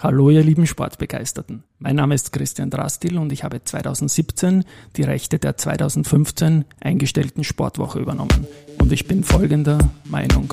Hallo 0.00 0.28
ihr 0.28 0.42
lieben 0.42 0.66
Sportbegeisterten. 0.66 1.62
Mein 1.78 1.96
Name 1.96 2.14
ist 2.14 2.32
Christian 2.32 2.68
Drastil 2.68 3.16
und 3.16 3.32
ich 3.32 3.44
habe 3.44 3.62
2017 3.62 4.64
die 4.96 5.02
Rechte 5.02 5.38
der 5.38 5.56
2015 5.56 6.64
eingestellten 6.80 7.44
Sportwoche 7.44 8.00
übernommen. 8.00 8.46
Und 8.80 8.92
ich 8.92 9.06
bin 9.06 9.22
folgender 9.22 9.78
Meinung. 10.04 10.52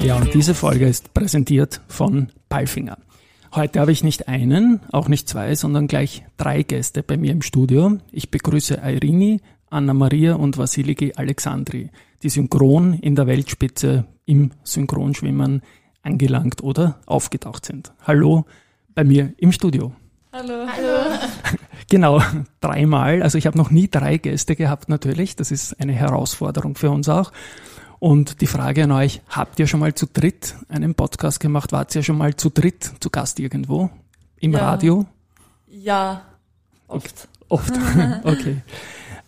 Ja, 0.00 0.16
und 0.16 0.34
diese 0.34 0.54
Folge 0.54 0.86
ist 0.86 1.12
präsentiert 1.14 1.80
von 1.88 2.28
Palfinger. 2.48 2.98
Heute 3.56 3.80
habe 3.80 3.90
ich 3.90 4.04
nicht 4.04 4.28
einen, 4.28 4.80
auch 4.92 5.08
nicht 5.08 5.30
zwei, 5.30 5.54
sondern 5.54 5.86
gleich 5.86 6.26
drei 6.36 6.62
Gäste 6.62 7.02
bei 7.02 7.16
mir 7.16 7.32
im 7.32 7.40
Studio. 7.40 7.96
Ich 8.12 8.30
begrüße 8.30 8.82
Irini, 8.84 9.40
Anna-Maria 9.70 10.34
und 10.34 10.58
Vasiliki 10.58 11.14
Alexandri, 11.16 11.88
die 12.22 12.28
synchron 12.28 12.92
in 12.92 13.16
der 13.16 13.26
Weltspitze 13.26 14.04
im 14.26 14.50
Synchronschwimmen 14.62 15.62
angelangt 16.02 16.62
oder 16.62 17.00
aufgetaucht 17.06 17.64
sind. 17.64 17.94
Hallo 18.06 18.44
bei 18.94 19.04
mir 19.04 19.32
im 19.38 19.52
Studio. 19.52 19.92
Hallo. 20.34 20.66
Hallo. 20.68 21.16
Genau, 21.88 22.20
dreimal. 22.60 23.22
Also 23.22 23.38
ich 23.38 23.46
habe 23.46 23.56
noch 23.56 23.70
nie 23.70 23.88
drei 23.88 24.18
Gäste 24.18 24.56
gehabt 24.56 24.88
natürlich. 24.88 25.36
Das 25.36 25.52
ist 25.52 25.80
eine 25.80 25.92
Herausforderung 25.92 26.74
für 26.74 26.90
uns 26.90 27.08
auch. 27.08 27.30
Und 27.98 28.40
die 28.40 28.46
Frage 28.46 28.84
an 28.84 28.92
euch, 28.92 29.22
habt 29.28 29.58
ihr 29.58 29.66
schon 29.66 29.80
mal 29.80 29.94
zu 29.94 30.06
dritt 30.06 30.54
einen 30.68 30.94
Podcast 30.94 31.40
gemacht? 31.40 31.72
Wart 31.72 31.94
ihr 31.94 32.02
schon 32.02 32.18
mal 32.18 32.36
zu 32.36 32.50
dritt 32.50 32.92
zu 33.00 33.10
Gast 33.10 33.38
irgendwo? 33.40 33.90
Im 34.38 34.52
ja. 34.52 34.58
Radio? 34.58 35.06
Ja, 35.66 36.22
oft. 36.88 37.28
Oft, 37.48 37.72
okay. 38.24 38.62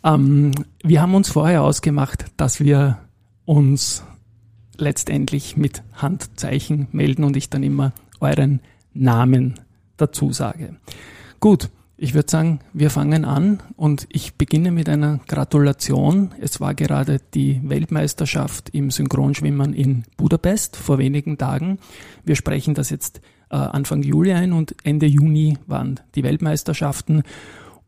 ähm, 0.02 0.50
wir 0.82 1.00
haben 1.00 1.14
uns 1.14 1.30
vorher 1.30 1.62
ausgemacht, 1.62 2.24
dass 2.36 2.58
wir 2.58 2.98
uns 3.44 4.02
letztendlich 4.76 5.56
mit 5.56 5.82
Handzeichen 5.92 6.88
melden 6.90 7.24
und 7.24 7.36
ich 7.36 7.48
dann 7.48 7.62
immer 7.62 7.92
euren 8.20 8.60
Namen 8.92 9.54
dazu 9.96 10.32
sage. 10.32 10.74
Gut, 11.38 11.70
ich 12.00 12.14
würde 12.14 12.30
sagen, 12.30 12.60
wir 12.72 12.90
fangen 12.90 13.24
an 13.24 13.60
und 13.76 14.06
ich 14.10 14.36
beginne 14.36 14.70
mit 14.70 14.88
einer 14.88 15.18
Gratulation. 15.26 16.32
Es 16.40 16.60
war 16.60 16.74
gerade 16.74 17.18
die 17.34 17.60
Weltmeisterschaft 17.64 18.70
im 18.70 18.92
Synchronschwimmen 18.92 19.74
in 19.74 20.04
Budapest 20.16 20.76
vor 20.76 20.98
wenigen 20.98 21.38
Tagen. 21.38 21.80
Wir 22.24 22.36
sprechen 22.36 22.74
das 22.74 22.90
jetzt 22.90 23.20
äh, 23.50 23.56
Anfang 23.56 24.04
Juli 24.04 24.32
ein 24.32 24.52
und 24.52 24.76
Ende 24.84 25.06
Juni 25.06 25.58
waren 25.66 25.98
die 26.14 26.22
Weltmeisterschaften 26.22 27.24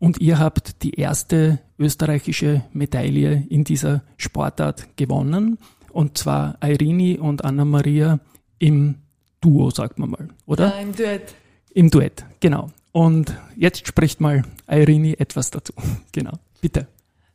und 0.01 0.21
ihr 0.21 0.41
habt 0.41 0.83
die 0.83 0.95
erste 0.95 1.61
österreichische 1.79 2.65
Medaille 2.73 3.47
in 3.49 3.63
dieser 3.63 4.03
Sportart 4.17 4.97
gewonnen 4.97 5.59
und 5.93 6.19
zwar 6.19 6.59
Irini 6.65 7.17
und 7.17 7.45
Anna-Maria 7.45 8.19
im 8.59 8.97
Duo, 9.41 9.71
sagt 9.71 10.01
man 10.01 10.11
mal, 10.11 10.29
oder? 10.47 10.75
Ja, 10.75 10.81
im 10.81 10.97
Duett. 10.97 11.35
Im 11.73 11.91
Duett, 11.91 12.25
genau. 12.41 12.71
Und 12.93 13.37
jetzt 13.57 13.87
spricht 13.87 14.21
mal 14.21 14.45
Irini 14.69 15.15
etwas 15.19 15.51
dazu. 15.51 15.73
Genau, 16.13 16.33
bitte. 16.61 16.89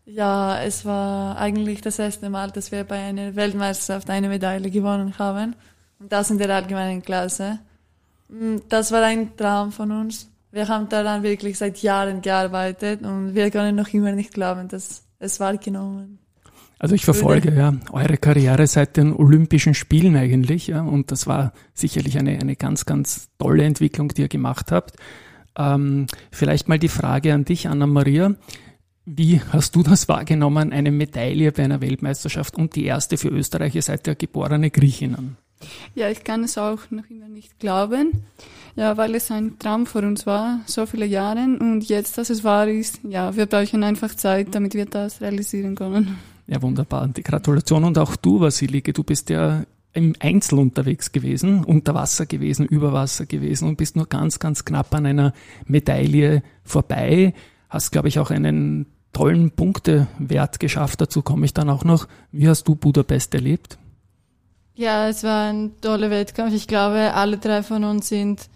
Ja, 0.05 0.61
es 0.61 0.85
war 0.85 1.37
eigentlich 1.37 1.81
das 1.81 1.97
erste 1.97 2.29
Mal, 2.29 2.51
dass 2.51 2.71
wir 2.71 2.83
bei 2.83 2.99
einer 2.99 3.35
Weltmeisterschaft 3.35 4.09
eine 4.09 4.29
Medaille 4.29 4.69
gewonnen 4.69 5.17
haben. 5.17 5.55
Und 5.99 6.11
das 6.11 6.29
in 6.29 6.37
der 6.37 6.49
allgemeinen 6.49 7.01
Klasse. 7.01 7.59
Mm, 8.29 8.57
das 8.69 8.91
war 8.91 9.01
ein 9.03 9.35
Traum 9.37 9.71
von 9.71 9.91
uns. 9.91 10.29
Wir 10.51 10.67
haben 10.67 10.89
daran 10.89 11.23
wirklich 11.23 11.57
seit 11.57 11.81
Jahren 11.81 12.21
gearbeitet 12.21 13.01
und 13.01 13.33
wir 13.33 13.49
können 13.49 13.75
noch 13.75 13.89
immer 13.93 14.11
nicht 14.11 14.33
glauben, 14.33 14.67
dass 14.67 15.03
es 15.19 15.39
wahrgenommen 15.39 16.19
also 16.77 16.93
ich 16.93 17.05
verfolge 17.05 17.53
ja 17.53 17.73
eure 17.91 18.17
Karriere 18.17 18.67
seit 18.67 18.97
den 18.97 19.13
Olympischen 19.13 19.73
Spielen 19.73 20.15
eigentlich, 20.15 20.67
ja, 20.67 20.81
und 20.81 21.11
das 21.11 21.25
war 21.25 21.53
sicherlich 21.73 22.17
eine, 22.17 22.37
eine 22.39 22.55
ganz, 22.55 22.85
ganz 22.85 23.29
tolle 23.39 23.63
Entwicklung, 23.63 24.09
die 24.09 24.21
ihr 24.21 24.27
gemacht 24.27 24.71
habt. 24.71 24.97
Ähm, 25.57 26.07
vielleicht 26.31 26.67
mal 26.67 26.79
die 26.79 26.89
Frage 26.89 27.33
an 27.33 27.45
dich, 27.45 27.67
Anna-Maria. 27.67 28.35
Wie 29.05 29.39
hast 29.51 29.75
du 29.75 29.83
das 29.83 30.07
wahrgenommen, 30.07 30.73
eine 30.73 30.91
Medaille 30.91 31.51
bei 31.51 31.63
einer 31.63 31.79
Weltmeisterschaft 31.79 32.55
und 32.55 32.75
die 32.75 32.85
erste 32.85 33.17
für 33.17 33.29
Österreich, 33.29 33.75
ihr 33.75 33.83
seid 33.83 34.07
ja 34.07 34.15
geborene 34.15 34.71
Griechinnen? 34.71 35.37
Ja, 35.93 36.09
ich 36.09 36.23
kann 36.23 36.43
es 36.43 36.57
auch 36.57 36.79
noch 36.89 37.09
immer 37.09 37.27
nicht 37.27 37.59
glauben. 37.59 38.25
Ja, 38.75 38.97
weil 38.97 39.15
es 39.15 39.31
ein 39.31 39.57
Traum 39.57 39.85
für 39.85 39.99
uns 39.99 40.25
war, 40.25 40.59
so 40.65 40.85
viele 40.85 41.05
Jahre. 41.05 41.43
Und 41.43 41.87
jetzt, 41.87 42.17
dass 42.17 42.29
es 42.29 42.43
wahr 42.43 42.67
ist, 42.67 42.99
ja, 43.03 43.35
wir 43.35 43.45
brauchen 43.45 43.83
einfach 43.83 44.13
Zeit, 44.15 44.53
damit 44.53 44.73
wir 44.73 44.85
das 44.85 45.21
realisieren 45.21 45.75
können. 45.75 46.17
Ja, 46.47 46.61
wunderbar. 46.61 47.07
Die 47.07 47.23
Gratulation 47.23 47.85
und 47.85 47.97
auch 47.97 48.15
du, 48.17 48.41
Vasilike, 48.41 48.91
du 48.91 49.03
bist 49.03 49.29
ja 49.29 49.63
im 49.95 50.13
Einzel 50.19 50.59
unterwegs 50.59 51.11
gewesen, 51.11 51.63
unter 51.63 51.95
Wasser 51.95 52.25
gewesen, 52.25 52.65
über 52.65 52.93
Wasser 52.93 53.25
gewesen 53.25 53.67
und 53.67 53.77
bist 53.77 53.95
nur 53.95 54.07
ganz, 54.07 54.39
ganz 54.39 54.65
knapp 54.65 54.93
an 54.93 55.05
einer 55.05 55.33
Medaille 55.65 56.43
vorbei. 56.63 57.33
Hast, 57.69 57.91
glaube 57.91 58.09
ich, 58.09 58.19
auch 58.19 58.29
einen 58.29 58.87
tollen 59.13 59.51
Punktewert 59.51 60.59
geschafft. 60.59 60.99
Dazu 60.99 61.21
komme 61.21 61.45
ich 61.45 61.53
dann 61.53 61.69
auch 61.69 61.85
noch. 61.85 62.07
Wie 62.31 62.47
hast 62.49 62.67
du 62.67 62.75
Budapest 62.75 63.33
erlebt? 63.33 63.77
Ja, 64.75 65.07
es 65.07 65.23
war 65.23 65.49
ein 65.49 65.71
toller 65.79 66.09
Wettkampf. 66.09 66.53
Ich 66.53 66.67
glaube, 66.67 67.13
alle 67.13 67.37
drei 67.37 67.63
von 67.63 67.85
uns 67.85 68.09
sind 68.09 68.49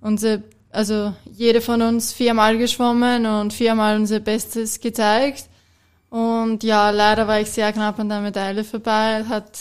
unsere, 0.00 0.42
also 0.70 1.12
jede 1.30 1.60
von 1.60 1.82
uns 1.82 2.14
viermal 2.14 2.56
geschwommen 2.56 3.26
und 3.26 3.52
viermal 3.52 3.96
unser 3.96 4.20
Bestes 4.20 4.80
gezeigt. 4.80 5.50
Und 6.08 6.64
ja, 6.64 6.88
leider 6.88 7.28
war 7.28 7.38
ich 7.38 7.50
sehr 7.50 7.70
knapp 7.74 7.98
an 7.98 8.08
der 8.08 8.22
Medaille 8.22 8.64
vorbei. 8.64 9.24
Hat 9.28 9.58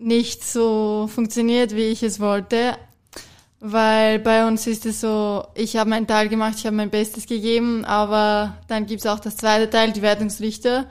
nicht 0.00 0.44
so 0.44 1.08
funktioniert, 1.12 1.76
wie 1.76 1.84
ich 1.84 2.02
es 2.02 2.18
wollte. 2.20 2.76
Weil 3.62 4.18
bei 4.18 4.48
uns 4.48 4.66
ist 4.66 4.86
es 4.86 5.02
so, 5.02 5.44
ich 5.54 5.76
habe 5.76 5.90
meinen 5.90 6.06
Teil 6.06 6.30
gemacht, 6.30 6.54
ich 6.56 6.64
habe 6.64 6.76
mein 6.76 6.88
Bestes 6.88 7.26
gegeben, 7.26 7.84
aber 7.84 8.56
dann 8.68 8.86
gibt 8.86 9.00
es 9.00 9.06
auch 9.06 9.20
das 9.20 9.36
zweite 9.36 9.68
Teil, 9.68 9.92
die 9.92 10.00
Wertungsrichter. 10.00 10.86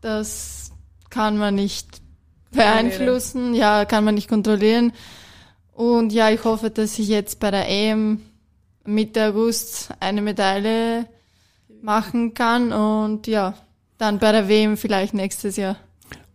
Das 0.00 0.72
kann 1.10 1.36
man 1.36 1.54
nicht 1.54 2.00
beeinflussen, 2.52 3.54
ja, 3.54 3.84
kann 3.84 4.04
man 4.04 4.14
nicht 4.14 4.28
kontrollieren. 4.28 4.92
Und 5.74 6.10
ja, 6.10 6.30
ich 6.30 6.42
hoffe, 6.44 6.70
dass 6.70 6.98
ich 6.98 7.08
jetzt 7.08 7.38
bei 7.38 7.50
der 7.50 7.68
EM 7.68 8.22
Mitte 8.86 9.26
August 9.26 9.90
eine 10.00 10.22
Medaille 10.22 11.06
machen 11.82 12.32
kann 12.32 12.72
und 12.72 13.26
ja, 13.26 13.52
dann 13.98 14.18
bei 14.18 14.32
der 14.32 14.48
WM 14.48 14.78
vielleicht 14.78 15.12
nächstes 15.12 15.56
Jahr. 15.56 15.76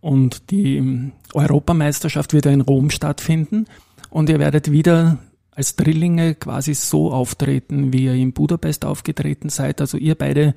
Und 0.00 0.50
die 0.50 1.12
Europameisterschaft 1.32 2.32
wird 2.32 2.46
ja 2.46 2.52
in 2.52 2.60
Rom 2.60 2.90
stattfinden. 2.90 3.66
Und 4.10 4.28
ihr 4.28 4.38
werdet 4.38 4.70
wieder 4.70 5.18
als 5.52 5.76
Drillinge 5.76 6.34
quasi 6.34 6.74
so 6.74 7.12
auftreten, 7.12 7.92
wie 7.92 8.04
ihr 8.04 8.14
in 8.14 8.32
Budapest 8.32 8.84
aufgetreten 8.84 9.48
seid. 9.48 9.80
Also 9.80 9.98
ihr 9.98 10.14
beide 10.14 10.54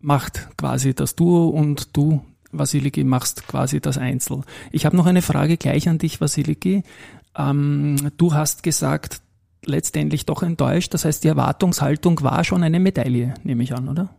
macht 0.00 0.48
quasi 0.56 0.94
das 0.94 1.14
Duo 1.14 1.48
und 1.48 1.96
du, 1.96 2.22
Vasiliki, 2.50 3.04
machst 3.04 3.46
quasi 3.46 3.80
das 3.80 3.98
Einzel. 3.98 4.42
Ich 4.72 4.84
habe 4.84 4.96
noch 4.96 5.06
eine 5.06 5.22
Frage 5.22 5.56
gleich 5.56 5.88
an 5.88 5.98
dich, 5.98 6.20
Vasiliki. 6.20 6.82
Ähm, 7.36 7.96
du 8.16 8.34
hast 8.34 8.62
gesagt, 8.62 9.20
letztendlich 9.64 10.26
doch 10.26 10.42
enttäuscht. 10.42 10.92
Das 10.94 11.04
heißt, 11.04 11.24
die 11.24 11.28
Erwartungshaltung 11.28 12.22
war 12.22 12.44
schon 12.44 12.62
eine 12.62 12.80
Medaille, 12.80 13.34
nehme 13.44 13.62
ich 13.62 13.74
an, 13.74 13.88
oder? 13.88 14.10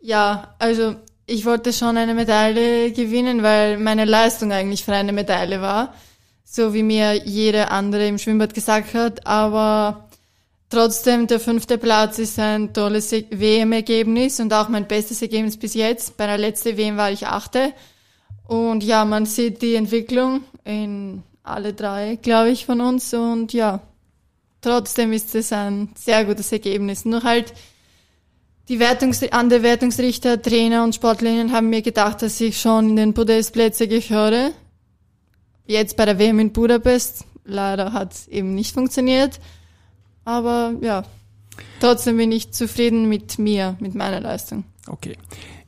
Ja, 0.00 0.54
also 0.58 0.96
ich 1.28 1.44
wollte 1.44 1.74
schon 1.74 1.98
eine 1.98 2.14
Medaille 2.14 2.90
gewinnen, 2.90 3.42
weil 3.42 3.78
meine 3.78 4.06
Leistung 4.06 4.50
eigentlich 4.50 4.82
für 4.82 4.94
eine 4.94 5.12
Medaille 5.12 5.60
war. 5.60 5.94
So 6.42 6.72
wie 6.72 6.82
mir 6.82 7.14
jeder 7.26 7.70
andere 7.70 8.08
im 8.08 8.16
Schwimmbad 8.16 8.54
gesagt 8.54 8.94
hat. 8.94 9.26
Aber 9.26 10.08
trotzdem, 10.70 11.26
der 11.26 11.38
fünfte 11.38 11.76
Platz 11.76 12.18
ist 12.18 12.38
ein 12.38 12.72
tolles 12.72 13.12
WM-Ergebnis 13.12 14.40
und 14.40 14.54
auch 14.54 14.70
mein 14.70 14.88
bestes 14.88 15.20
Ergebnis 15.20 15.58
bis 15.58 15.74
jetzt. 15.74 16.16
Bei 16.16 16.26
der 16.26 16.38
letzten 16.38 16.78
WM 16.78 16.96
war 16.96 17.12
ich 17.12 17.26
achte. 17.26 17.74
Und 18.46 18.82
ja, 18.82 19.04
man 19.04 19.26
sieht 19.26 19.60
die 19.60 19.74
Entwicklung 19.74 20.44
in 20.64 21.22
alle 21.42 21.74
drei, 21.74 22.16
glaube 22.16 22.48
ich, 22.50 22.64
von 22.64 22.80
uns. 22.80 23.12
Und 23.12 23.52
ja, 23.52 23.82
trotzdem 24.62 25.12
ist 25.12 25.34
es 25.34 25.52
ein 25.52 25.90
sehr 25.94 26.24
gutes 26.24 26.50
Ergebnis. 26.52 27.04
Nur 27.04 27.22
halt, 27.22 27.52
die 28.68 28.78
Wertungs 28.78 29.22
andere 29.32 29.62
Wertungsrichter, 29.62 30.40
Trainer 30.40 30.84
und 30.84 30.94
Sportlerinnen 30.94 31.52
haben 31.52 31.70
mir 31.70 31.82
gedacht, 31.82 32.22
dass 32.22 32.40
ich 32.40 32.60
schon 32.60 32.90
in 32.90 32.96
den 32.96 33.14
Podestplätze 33.14 33.88
gehöre. 33.88 34.50
Jetzt 35.66 35.96
bei 35.96 36.04
der 36.04 36.18
WM 36.18 36.38
in 36.38 36.52
Budapest. 36.52 37.24
Leider 37.44 37.92
hat 37.92 38.12
es 38.12 38.28
eben 38.28 38.54
nicht 38.54 38.74
funktioniert. 38.74 39.40
Aber 40.24 40.74
ja, 40.82 41.04
trotzdem 41.80 42.18
bin 42.18 42.30
ich 42.30 42.52
zufrieden 42.52 43.08
mit 43.08 43.38
mir, 43.38 43.76
mit 43.80 43.94
meiner 43.94 44.20
Leistung. 44.20 44.64
Okay. 44.86 45.16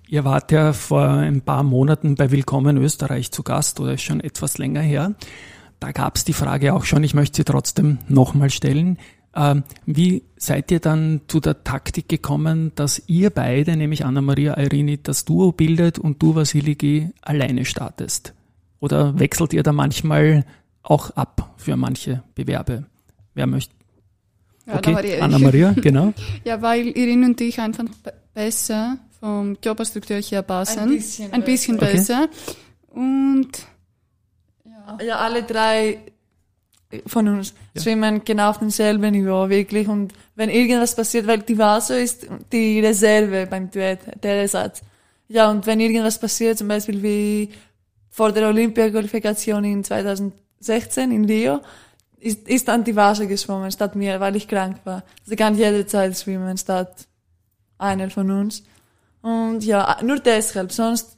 Ihr 0.09 0.25
wart 0.25 0.51
ja 0.53 0.73
vor 0.73 1.07
ein 1.09 1.41
paar 1.41 1.63
Monaten 1.63 2.17
bei 2.17 2.31
Willkommen 2.31 2.77
Österreich 2.77 3.31
zu 3.31 3.43
Gast 3.43 3.81
oder 3.81 3.95
ist 3.95 4.03
schon 4.03 4.21
etwas 4.21 4.59
länger 4.59 4.81
her. 4.81 5.15
Da 5.79 5.93
gab 5.93 6.17
es 6.17 6.25
die 6.25 6.33
Frage 6.33 6.75
auch 6.75 6.85
schon, 6.85 7.05
ich 7.05 7.15
möchte 7.15 7.37
sie 7.37 7.45
trotzdem 7.45 7.99
nochmal 8.09 8.51
stellen. 8.51 8.99
Ähm, 9.35 9.63
wie 9.87 10.25
seid 10.37 10.71
ihr 10.71 10.81
dann 10.81 11.21
zu 11.29 11.41
der 11.41 11.63
Taktik 11.63 12.09
gekommen, 12.09 12.73
dass 12.75 13.03
ihr 13.07 13.31
beide, 13.31 13.77
nämlich 13.77 14.05
Anna-Maria 14.05 14.59
Irini, 14.59 15.01
das 15.03 15.25
Duo 15.25 15.53
bildet 15.53 15.99
und 15.99 16.21
du, 16.23 16.35
Vasiliki, 16.35 17.11
alleine 17.23 17.65
startest? 17.65 18.35
Oder 18.81 19.19
wechselt 19.19 19.53
ihr 19.53 19.63
da 19.63 19.73
manchmal 19.73 20.45
auch 20.83 21.11
ab 21.11 21.55
für 21.59 21.77
manche 21.77 22.23
Bewerbe? 22.35 22.87
Wer 23.35 23.47
möchte? 23.47 23.75
Ja, 24.67 24.79
okay, 24.79 25.21
Anna-Maria, 25.21 25.73
genau. 25.81 26.13
ja, 26.45 26.61
weil 26.61 26.89
Irene 26.89 27.27
und 27.27 27.41
ich 27.41 27.61
einfach 27.61 27.85
besser 28.35 28.99
vom 29.21 29.61
Körperstruktur 29.61 30.17
her 30.17 30.43
passen. 30.43 30.81
Ein 30.81 30.89
bisschen, 30.89 31.33
Ein 31.33 31.45
bisschen 31.45 31.77
besser. 31.77 32.29
Okay. 32.91 33.01
Und 33.01 33.51
ja. 34.65 34.99
ja, 35.05 35.17
alle 35.19 35.43
drei 35.43 35.99
von 37.07 37.29
uns 37.29 37.55
ja. 37.75 37.83
schwimmen 37.83 38.23
genau 38.25 38.51
auf 38.51 38.59
demselben 38.59 39.13
Niveau, 39.13 39.49
wirklich. 39.49 39.89
Und 39.89 40.13
wenn 40.35 40.51
irgendwas 40.51 40.95
passiert, 40.95 41.27
weil 41.27 41.39
die 41.41 41.57
Vaso 41.57 41.95
ist 41.95 42.27
die 42.53 42.81
Reserve 42.81 43.47
beim 43.49 43.71
Duett, 43.71 44.01
der 44.23 44.43
Ersatz. 44.43 44.83
Ja, 45.29 45.51
und 45.51 45.67
wenn 45.67 45.79
irgendwas 45.81 46.19
passiert, 46.19 46.59
zum 46.59 46.69
Beispiel 46.69 47.03
wie 47.03 47.51
vor 48.11 48.33
der 48.33 48.49
Olympia-Qualifikation 48.49 49.65
in 49.65 49.85
2016 49.85 51.13
in 51.13 51.25
Rio, 51.25 51.61
ist, 52.19 52.49
ist 52.49 52.69
dann 52.69 52.85
die 52.85 52.97
Vaso 52.97 53.27
geschwommen 53.27 53.71
statt 53.71 53.95
mir, 53.95 54.21
weil 54.21 54.37
ich 54.37 54.49
krank 54.49 54.81
war. 54.85 55.05
Sie 55.25 55.37
kann 55.37 55.57
jederzeit 55.57 56.17
schwimmen 56.17 56.59
statt 56.59 57.07
einer 57.79 58.11
von 58.11 58.31
uns. 58.31 58.65
Und 59.23 59.65
ja, 59.65 59.99
nur 60.03 60.19
deshalb, 60.19 60.73
sonst 60.73 61.17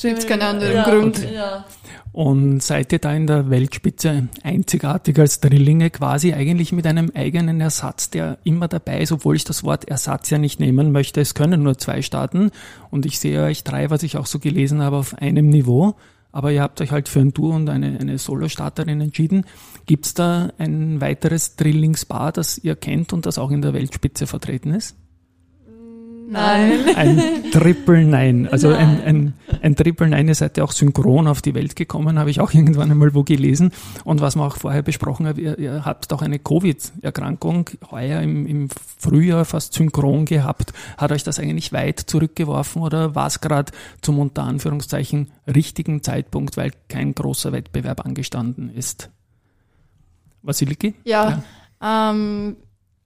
Gibt 0.00 0.26
keinen 0.26 0.42
anderen 0.42 0.74
ja, 0.74 0.84
Grund. 0.84 1.30
Ja. 1.30 1.64
Und 2.12 2.62
seid 2.62 2.92
ihr 2.92 2.98
da 2.98 3.12
in 3.14 3.26
der 3.26 3.50
Weltspitze 3.50 4.28
einzigartig 4.42 5.18
als 5.18 5.40
Drillinge 5.40 5.90
quasi 5.90 6.32
eigentlich 6.34 6.72
mit 6.72 6.86
einem 6.86 7.10
eigenen 7.14 7.60
Ersatz, 7.60 8.10
der 8.10 8.38
immer 8.44 8.68
dabei 8.68 9.00
ist, 9.00 9.12
obwohl 9.12 9.36
ich 9.36 9.44
das 9.44 9.64
Wort 9.64 9.88
Ersatz 9.88 10.28
ja 10.30 10.38
nicht 10.38 10.60
nehmen 10.60 10.92
möchte. 10.92 11.20
Es 11.20 11.34
können 11.34 11.62
nur 11.62 11.78
zwei 11.78 12.02
starten 12.02 12.50
und 12.90 13.06
ich 13.06 13.18
sehe 13.18 13.42
euch 13.42 13.64
drei, 13.64 13.90
was 13.90 14.02
ich 14.02 14.16
auch 14.16 14.26
so 14.26 14.38
gelesen 14.38 14.82
habe, 14.82 14.96
auf 14.96 15.14
einem 15.18 15.48
Niveau. 15.48 15.94
Aber 16.32 16.50
ihr 16.50 16.62
habt 16.62 16.80
euch 16.80 16.90
halt 16.90 17.08
für 17.08 17.20
ein 17.20 17.34
Duo 17.34 17.54
und 17.54 17.68
eine, 17.68 17.98
eine 18.00 18.16
Solo-Starterin 18.16 19.02
entschieden. 19.02 19.44
Gibt 19.84 20.06
es 20.06 20.14
da 20.14 20.50
ein 20.56 21.00
weiteres 21.02 21.56
Drillingspaar, 21.56 22.32
das 22.32 22.56
ihr 22.56 22.76
kennt 22.76 23.12
und 23.12 23.26
das 23.26 23.36
auch 23.38 23.50
in 23.50 23.60
der 23.60 23.74
Weltspitze 23.74 24.26
vertreten 24.26 24.72
ist? 24.72 24.96
Nein. 26.32 26.96
Ein 26.96 27.50
Triple 27.50 28.04
Nein. 28.04 28.48
Also 28.50 28.70
Nein. 28.70 29.02
Ein, 29.04 29.04
ein, 29.04 29.34
ein 29.62 29.76
Triple 29.76 30.08
Nein, 30.08 30.28
ihr 30.28 30.34
seid 30.34 30.56
ja 30.56 30.64
auch 30.64 30.72
synchron 30.72 31.28
auf 31.28 31.42
die 31.42 31.54
Welt 31.54 31.76
gekommen, 31.76 32.18
habe 32.18 32.30
ich 32.30 32.40
auch 32.40 32.52
irgendwann 32.54 32.90
einmal 32.90 33.14
wo 33.14 33.22
gelesen. 33.22 33.72
Und 34.04 34.20
was 34.20 34.36
wir 34.36 34.44
auch 34.44 34.56
vorher 34.56 34.82
besprochen 34.82 35.26
haben, 35.26 35.38
ihr, 35.38 35.58
ihr 35.58 35.84
habt 35.84 36.12
auch 36.12 36.22
eine 36.22 36.38
Covid-Erkrankung 36.38 37.70
heuer 37.90 38.20
im, 38.22 38.46
im 38.46 38.68
Frühjahr 38.98 39.44
fast 39.44 39.74
synchron 39.74 40.24
gehabt. 40.24 40.72
Hat 40.96 41.12
euch 41.12 41.22
das 41.22 41.38
eigentlich 41.38 41.72
weit 41.72 42.00
zurückgeworfen 42.00 42.82
oder 42.82 43.14
war 43.14 43.26
es 43.26 43.40
gerade 43.40 43.72
zum 44.00 44.18
unter 44.18 44.44
Anführungszeichen 44.44 45.30
richtigen 45.52 46.02
Zeitpunkt, 46.02 46.56
weil 46.56 46.72
kein 46.88 47.14
großer 47.14 47.52
Wettbewerb 47.52 48.04
angestanden 48.04 48.70
ist? 48.74 49.10
Vasiliki? 50.42 50.94
Ja, 51.04 51.42
ja. 51.80 52.10
Ähm, 52.10 52.56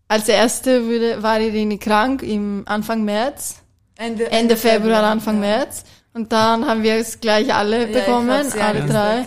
als 0.08 0.28
erste 0.28 0.86
wurde, 0.86 1.22
war 1.22 1.40
Irene 1.40 1.78
krank 1.78 2.22
im 2.22 2.62
Anfang 2.66 3.04
März. 3.04 3.62
Ende, 3.96 4.30
Ende, 4.30 4.56
Februar, 4.56 5.02
Anfang 5.02 5.36
ja. 5.36 5.40
März. 5.40 5.84
Und 6.12 6.32
dann 6.32 6.66
haben 6.66 6.82
wir 6.82 6.94
es 6.94 7.20
gleich 7.20 7.52
alle 7.54 7.86
bekommen, 7.86 8.46
ja, 8.56 8.66
alle 8.66 8.86
drei. 8.86 9.26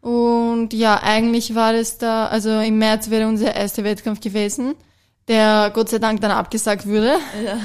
Und 0.00 0.74
ja, 0.74 1.00
eigentlich 1.02 1.54
war 1.54 1.74
es 1.74 1.98
da, 1.98 2.26
also 2.26 2.60
im 2.60 2.78
März 2.78 3.08
wäre 3.10 3.26
unser 3.26 3.54
erster 3.54 3.84
Wettkampf 3.84 4.20
gewesen, 4.20 4.74
der 5.28 5.70
Gott 5.72 5.88
sei 5.88 5.98
Dank 5.98 6.20
dann 6.20 6.30
abgesagt 6.30 6.86
wurde. 6.86 7.16
Ja. 7.44 7.58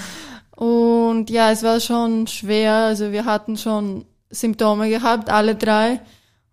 Und 0.55 1.29
ja, 1.29 1.51
es 1.51 1.63
war 1.63 1.79
schon 1.79 2.27
schwer, 2.27 2.73
also 2.73 3.11
wir 3.11 3.25
hatten 3.25 3.57
schon 3.57 4.05
Symptome 4.29 4.89
gehabt, 4.89 5.29
alle 5.29 5.55
drei. 5.55 5.99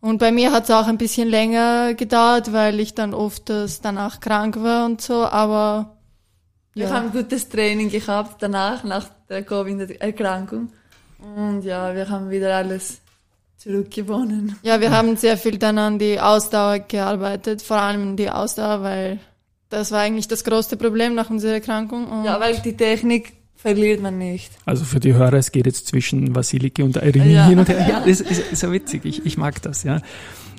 Und 0.01 0.19
bei 0.19 0.31
mir 0.31 0.53
hat 0.53 0.65
es 0.65 0.71
auch 0.71 0.87
ein 0.87 0.99
bisschen 0.99 1.29
länger 1.29 1.95
gedauert, 1.95 2.53
weil 2.53 2.81
ich 2.81 2.95
dann 2.95 3.15
oft 3.15 3.51
danach 3.83 4.21
krank 4.21 4.63
war 4.63 4.87
und 4.87 5.03
so, 5.03 5.25
aber 5.25 5.96
wir 6.77 6.91
haben 6.91 7.11
gutes 7.11 7.49
Training 7.49 7.91
gehabt 7.91 8.43
danach, 8.43 8.85
nach 8.85 9.09
der 9.29 9.43
Covid-Erkrankung. 9.43 10.69
Und 11.19 11.63
ja, 11.63 11.95
wir 11.95 12.09
haben 12.09 12.31
wieder 12.31 12.55
alles 12.55 12.99
zurückgewonnen. 13.57 14.57
Ja, 14.63 14.81
wir 14.81 14.91
haben 14.91 15.17
sehr 15.17 15.37
viel 15.37 15.59
dann 15.59 15.79
an 15.79 15.99
die 15.99 16.21
Ausdauer 16.21 16.81
gearbeitet, 16.81 17.63
vor 17.63 17.79
allem 17.79 18.17
die 18.17 18.31
Ausdauer, 18.31 18.83
weil 18.83 19.19
das 19.71 19.91
war 19.91 20.01
eigentlich 20.01 20.29
das 20.29 20.45
größte 20.45 20.77
Problem 20.77 21.15
nach 21.15 21.31
unserer 21.31 21.55
Erkrankung. 21.55 22.07
Und 22.07 22.25
ja, 22.25 22.39
weil 22.39 22.59
die 22.59 22.77
Technik 22.77 23.33
verliert 23.57 24.01
man 24.01 24.19
nicht. 24.19 24.53
Also 24.65 24.85
für 24.85 25.01
die 25.01 25.15
Hörer, 25.15 25.35
es 25.35 25.51
geht 25.51 25.67
jetzt 25.67 25.89
zwischen 25.89 26.35
Vasiliki 26.35 26.83
und 26.83 26.97
Irene 26.97 27.33
ja. 27.33 27.47
hin 27.47 27.59
und 27.59 27.69
her. 27.69 27.87
Ja, 27.89 28.01
das 28.01 28.21
ist, 28.21 28.53
ist 28.53 28.61
so 28.61 28.71
witzig. 28.71 29.05
Ich, 29.05 29.25
ich 29.25 29.37
mag 29.37 29.61
das, 29.63 29.83
ja. 29.83 30.01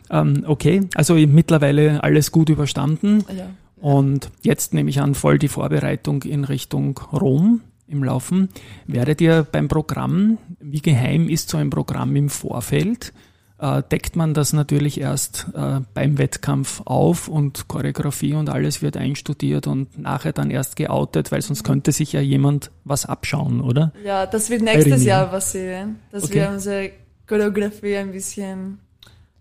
Ähm, 0.09 0.43
okay, 0.47 0.81
also 0.95 1.13
mittlerweile 1.15 2.03
alles 2.03 2.31
gut 2.31 2.49
überstanden. 2.49 3.23
Ja. 3.35 3.49
Und 3.79 4.31
jetzt 4.41 4.73
nehme 4.73 4.89
ich 4.89 5.01
an, 5.01 5.15
voll 5.15 5.37
die 5.37 5.47
Vorbereitung 5.47 6.23
in 6.23 6.43
Richtung 6.43 6.99
Rom 7.13 7.61
im 7.87 8.03
Laufen. 8.03 8.49
Werdet 8.85 9.21
ihr 9.21 9.45
beim 9.49 9.67
Programm, 9.67 10.37
wie 10.59 10.81
geheim 10.81 11.29
ist 11.29 11.49
so 11.49 11.57
ein 11.57 11.69
Programm 11.69 12.15
im 12.15 12.29
Vorfeld? 12.29 13.13
Äh, 13.59 13.81
deckt 13.91 14.15
man 14.15 14.35
das 14.35 14.53
natürlich 14.53 14.99
erst 15.01 15.47
äh, 15.55 15.79
beim 15.93 16.19
Wettkampf 16.19 16.81
auf 16.85 17.27
und 17.27 17.67
Choreografie 17.67 18.35
und 18.35 18.49
alles 18.49 18.83
wird 18.83 18.97
einstudiert 18.97 19.65
und 19.65 19.97
nachher 19.97 20.31
dann 20.31 20.51
erst 20.51 20.75
geoutet, 20.75 21.31
weil 21.31 21.41
sonst 21.41 21.63
könnte 21.63 21.91
sich 21.91 22.13
ja 22.13 22.21
jemand 22.21 22.69
was 22.83 23.07
abschauen, 23.07 23.61
oder? 23.61 23.93
Ja, 24.03 24.27
das 24.27 24.51
wird 24.51 24.61
nächstes 24.61 24.87
Irini. 24.87 25.05
Jahr 25.05 25.25
passieren, 25.27 25.95
dass 26.11 26.25
okay. 26.25 26.35
wir 26.35 26.49
unsere 26.49 26.91
Choreografie 27.25 27.97
ein 27.97 28.11
bisschen 28.11 28.79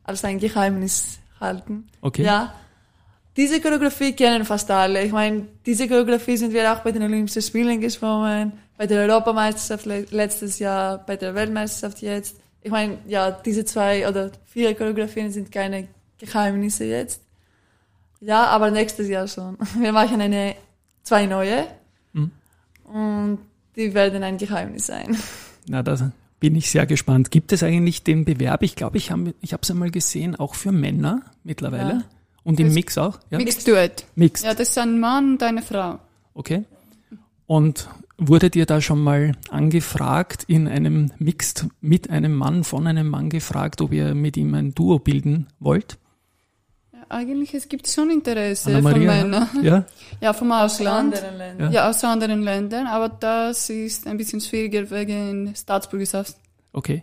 als 0.02 0.24
ein 0.24 0.38
Geheimnis 0.38 1.18
halten. 1.38 1.88
Okay. 2.00 2.22
Ja, 2.22 2.54
diese 3.36 3.60
Choreografie 3.60 4.12
kennen 4.12 4.44
fast 4.44 4.70
alle. 4.70 5.04
Ich 5.04 5.12
meine, 5.12 5.46
diese 5.64 5.86
Choreografie 5.86 6.36
sind 6.36 6.52
wir 6.52 6.72
auch 6.72 6.80
bei 6.80 6.92
den 6.92 7.02
Olympischen 7.02 7.42
Spielen 7.42 7.80
geschwommen, 7.80 8.52
bei 8.78 8.86
der 8.86 9.02
Europameisterschaft 9.02 9.86
letztes 10.10 10.58
Jahr, 10.58 10.98
bei 10.98 11.16
der 11.16 11.34
Weltmeisterschaft 11.34 12.00
jetzt. 12.02 12.36
Ich 12.62 12.70
meine, 12.70 12.98
ja, 13.06 13.30
diese 13.30 13.64
zwei 13.64 14.08
oder 14.08 14.30
vier 14.46 14.74
Choreografien 14.74 15.30
sind 15.30 15.52
keine 15.52 15.88
Geheimnisse 16.18 16.84
jetzt. 16.84 17.20
Ja, 18.20 18.46
aber 18.46 18.70
nächstes 18.70 19.08
Jahr 19.08 19.28
schon. 19.28 19.58
Wir 19.78 19.92
machen 19.92 20.20
eine, 20.20 20.56
zwei 21.02 21.26
neue. 21.26 21.66
Mhm. 22.14 22.30
Und 22.84 23.38
die 23.76 23.92
werden 23.92 24.22
ein 24.22 24.38
Geheimnis 24.38 24.86
sein. 24.86 25.16
Na, 25.68 25.82
da 25.82 26.10
bin 26.40 26.56
ich 26.56 26.70
sehr 26.70 26.86
gespannt. 26.86 27.30
Gibt 27.30 27.52
es 27.52 27.62
eigentlich 27.62 28.02
den 28.02 28.24
Bewerb? 28.24 28.62
Ich 28.62 28.76
glaube, 28.76 28.96
ich 28.96 29.10
habe 29.10 29.34
ich 29.40 29.52
es 29.52 29.70
einmal 29.70 29.90
gesehen, 29.90 30.36
auch 30.36 30.54
für 30.54 30.72
Männer 30.72 31.22
mittlerweile. 31.44 31.92
Ja. 31.92 32.02
Und 32.46 32.60
im 32.60 32.72
Mix 32.72 32.96
auch? 32.96 33.18
Ja? 33.30 33.38
Mixed 33.38 33.66
Duett. 33.66 34.04
Mixed. 34.14 34.46
Ja, 34.46 34.54
das 34.54 34.68
ist 34.68 34.78
ein 34.78 35.00
Mann 35.00 35.32
und 35.32 35.42
eine 35.42 35.62
Frau. 35.62 35.98
Okay. 36.32 36.62
Und 37.46 37.88
wurdet 38.18 38.54
ihr 38.54 38.66
da 38.66 38.80
schon 38.80 39.02
mal 39.02 39.32
angefragt, 39.50 40.44
in 40.46 40.68
einem 40.68 41.10
Mixed 41.18 41.66
mit 41.80 42.08
einem 42.08 42.36
Mann, 42.36 42.62
von 42.62 42.86
einem 42.86 43.08
Mann 43.08 43.30
gefragt, 43.30 43.80
ob 43.80 43.92
ihr 43.92 44.14
mit 44.14 44.36
ihm 44.36 44.54
ein 44.54 44.76
Duo 44.76 45.00
bilden 45.00 45.48
wollt? 45.58 45.98
Ja, 46.92 47.00
eigentlich, 47.08 47.52
es 47.52 47.68
gibt 47.68 47.88
schon 47.88 48.10
Interesse 48.12 48.80
von 48.80 49.04
Männern. 49.04 49.48
Ja? 49.64 49.84
ja, 50.20 50.32
vom 50.32 50.52
Ausland. 50.52 51.14
Aus 51.14 51.22
anderen 51.24 51.38
Ländern. 51.38 51.72
Ja. 51.72 51.80
ja, 51.80 51.90
aus 51.90 52.04
anderen 52.04 52.42
Ländern, 52.44 52.86
aber 52.86 53.08
das 53.08 53.70
ist 53.70 54.06
ein 54.06 54.18
bisschen 54.18 54.40
schwieriger 54.40 54.88
wegen 54.92 55.52
Staatsbürgerschaft. 55.56 56.36
Okay. 56.72 57.02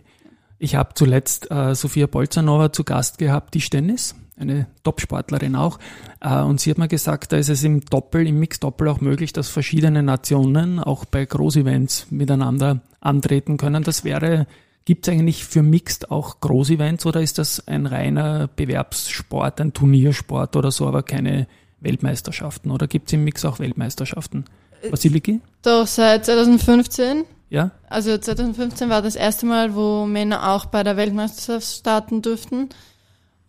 Ich 0.58 0.74
habe 0.74 0.94
zuletzt 0.94 1.50
äh, 1.50 1.74
Sophia 1.74 2.06
Bolzanova 2.06 2.72
zu 2.72 2.82
Gast 2.82 3.18
gehabt, 3.18 3.52
die 3.52 3.60
Stennis 3.60 4.14
eine 4.36 4.66
Top-Sportlerin 4.82 5.56
auch. 5.56 5.78
Äh, 6.20 6.40
und 6.40 6.60
sie 6.60 6.70
hat 6.70 6.78
mir 6.78 6.88
gesagt, 6.88 7.32
da 7.32 7.36
ist 7.36 7.48
es 7.48 7.62
im 7.64 7.84
Doppel, 7.84 8.26
im 8.26 8.38
Mix-Doppel 8.38 8.88
auch 8.88 9.00
möglich, 9.00 9.32
dass 9.32 9.48
verschiedene 9.48 10.02
Nationen 10.02 10.80
auch 10.80 11.04
bei 11.04 11.24
Groß-Events 11.24 12.08
miteinander 12.10 12.80
antreten 13.00 13.56
können. 13.56 13.82
Das 13.82 14.04
wäre, 14.04 14.46
gibt 14.84 15.06
es 15.06 15.12
eigentlich 15.12 15.44
für 15.44 15.62
Mixed 15.62 16.10
auch 16.10 16.40
Groß-Events 16.40 17.06
oder 17.06 17.20
ist 17.20 17.38
das 17.38 17.66
ein 17.68 17.86
reiner 17.86 18.48
Bewerbssport, 18.48 19.60
ein 19.60 19.72
Turniersport 19.72 20.56
oder 20.56 20.70
so, 20.70 20.86
aber 20.86 21.02
keine 21.02 21.46
Weltmeisterschaften? 21.80 22.70
Oder 22.70 22.86
gibt 22.88 23.08
es 23.08 23.12
im 23.12 23.24
Mix 23.24 23.44
auch 23.44 23.58
Weltmeisterschaften? 23.58 24.44
Vasiliki? 24.90 25.40
Doch, 25.62 25.86
seit 25.86 26.26
2015. 26.26 27.24
Ja? 27.50 27.70
Also 27.88 28.18
2015 28.18 28.90
war 28.90 29.02
das 29.02 29.16
erste 29.16 29.46
Mal, 29.46 29.74
wo 29.74 30.06
Männer 30.06 30.52
auch 30.52 30.66
bei 30.66 30.82
der 30.82 30.96
Weltmeisterschaft 30.96 31.78
starten 31.78 32.20
durften. 32.20 32.68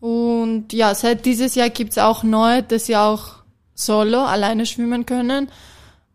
Und 0.06 0.72
ja, 0.72 0.94
seit 0.94 1.26
dieses 1.26 1.56
Jahr 1.56 1.72
gibt's 1.72 1.98
auch 1.98 2.22
neu, 2.22 2.62
dass 2.62 2.86
sie 2.86 2.96
auch 2.96 3.38
solo 3.74 4.20
alleine 4.20 4.68
schwimmen 4.68 5.08
können. 5.08 5.50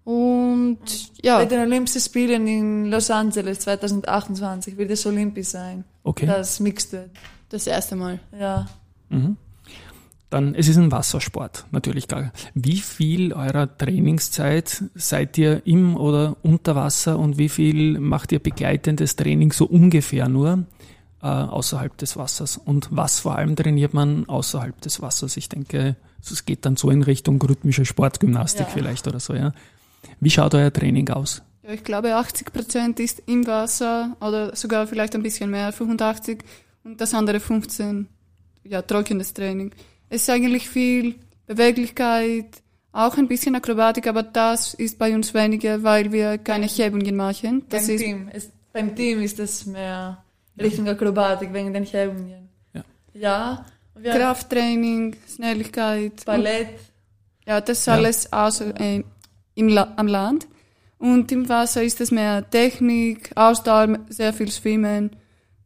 Und 0.04 0.78
ja. 1.24 1.38
Bei 1.38 1.46
den 1.46 1.58
Olympischen 1.58 2.00
Spielen 2.00 2.46
in 2.46 2.86
Los 2.86 3.10
Angeles 3.10 3.58
2028 3.58 4.76
wird 4.76 4.92
es 4.92 5.04
olympisch 5.06 5.48
sein. 5.48 5.82
Okay. 6.04 6.26
Das 6.26 6.60
Mixed 6.60 6.92
wird. 6.92 7.10
Das 7.48 7.66
erste 7.66 7.96
Mal. 7.96 8.20
Ja. 8.38 8.68
Mhm. 9.08 9.36
Dann, 10.30 10.54
es 10.54 10.68
ist 10.68 10.76
ein 10.76 10.92
Wassersport, 10.92 11.66
natürlich 11.72 12.06
gar. 12.06 12.32
Wie 12.54 12.78
viel 12.78 13.32
eurer 13.32 13.76
Trainingszeit 13.76 14.84
seid 14.94 15.36
ihr 15.36 15.66
im 15.66 15.96
oder 15.96 16.36
unter 16.42 16.76
Wasser 16.76 17.18
und 17.18 17.38
wie 17.38 17.48
viel 17.48 17.98
macht 17.98 18.30
ihr 18.30 18.38
begleitendes 18.38 19.16
Training 19.16 19.50
so 19.50 19.64
ungefähr 19.64 20.28
nur 20.28 20.64
äh, 21.22 21.26
außerhalb 21.26 21.96
des 21.98 22.16
Wassers? 22.16 22.56
Und 22.56 22.88
was 22.90 23.20
vor 23.20 23.36
allem 23.36 23.56
trainiert 23.56 23.94
man 23.94 24.28
außerhalb 24.28 24.80
des 24.80 25.00
Wassers? 25.00 25.36
Ich 25.36 25.48
denke, 25.48 25.96
es 26.22 26.44
geht 26.44 26.64
dann 26.64 26.76
so 26.76 26.90
in 26.90 27.02
Richtung 27.02 27.40
rhythmische 27.40 27.84
Sportgymnastik 27.84 28.66
ja. 28.66 28.72
vielleicht 28.72 29.06
oder 29.06 29.20
so, 29.20 29.34
ja. 29.34 29.52
Wie 30.20 30.30
schaut 30.30 30.54
euer 30.54 30.72
Training 30.72 31.08
aus? 31.10 31.42
Ja, 31.62 31.72
ich 31.72 31.84
glaube, 31.84 32.14
80 32.14 32.52
Prozent 32.52 33.00
ist 33.00 33.22
im 33.26 33.46
Wasser 33.46 34.16
oder 34.20 34.54
sogar 34.56 34.86
vielleicht 34.86 35.14
ein 35.14 35.22
bisschen 35.22 35.50
mehr, 35.50 35.72
85 35.72 36.42
und 36.84 37.00
das 37.00 37.14
andere 37.14 37.40
15, 37.40 38.06
ja, 38.64 38.82
trockenes 38.82 39.34
Training. 39.34 39.72
Es 40.08 40.22
ist 40.22 40.30
eigentlich 40.30 40.68
viel 40.68 41.16
Beweglichkeit, 41.46 42.62
auch 42.92 43.16
ein 43.16 43.28
bisschen 43.28 43.54
Akrobatik, 43.54 44.06
aber 44.06 44.22
das 44.22 44.74
ist 44.74 44.98
bei 44.98 45.14
uns 45.14 45.32
weniger, 45.34 45.82
weil 45.82 46.12
wir 46.12 46.38
keine 46.38 46.66
Hebungen 46.66 47.14
machen. 47.14 47.64
Das 47.68 47.86
beim, 47.86 47.94
ist 47.94 48.02
Team. 48.02 48.30
Es, 48.32 48.50
beim 48.72 48.96
Team 48.96 49.20
ist 49.20 49.38
es 49.38 49.66
mehr 49.66 50.24
Richtung 50.60 50.88
Akrobatik 50.88 51.52
wegen 51.52 51.72
den 51.72 51.84
Hebungen. 51.84 52.48
Ja. 52.72 52.84
ja 53.14 53.64
Krafttraining, 54.02 55.16
Schnelligkeit. 55.34 56.24
Ballett. 56.24 56.68
Ja, 57.46 57.60
das 57.60 57.80
ist 57.80 57.86
ja. 57.86 57.94
alles 57.94 58.32
außer, 58.32 58.78
äh, 58.80 59.02
im 59.54 59.68
La 59.68 59.92
am 59.96 60.06
Land. 60.06 60.46
Und 60.98 61.32
im 61.32 61.48
Wasser 61.48 61.82
ist 61.82 62.00
es 62.00 62.10
mehr 62.10 62.48
Technik, 62.48 63.30
Ausdauer, 63.34 63.98
sehr 64.08 64.32
viel 64.32 64.50
Schwimmen 64.52 65.16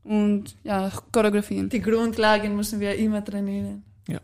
und 0.04 0.56
ja, 0.62 0.90
Choreografien. 1.12 1.68
Die 1.68 1.80
Grundlagen 1.80 2.54
müssen 2.54 2.78
wir 2.78 2.94
immer 2.94 3.24
trainieren. 3.24 3.82
Ja. 4.08 4.20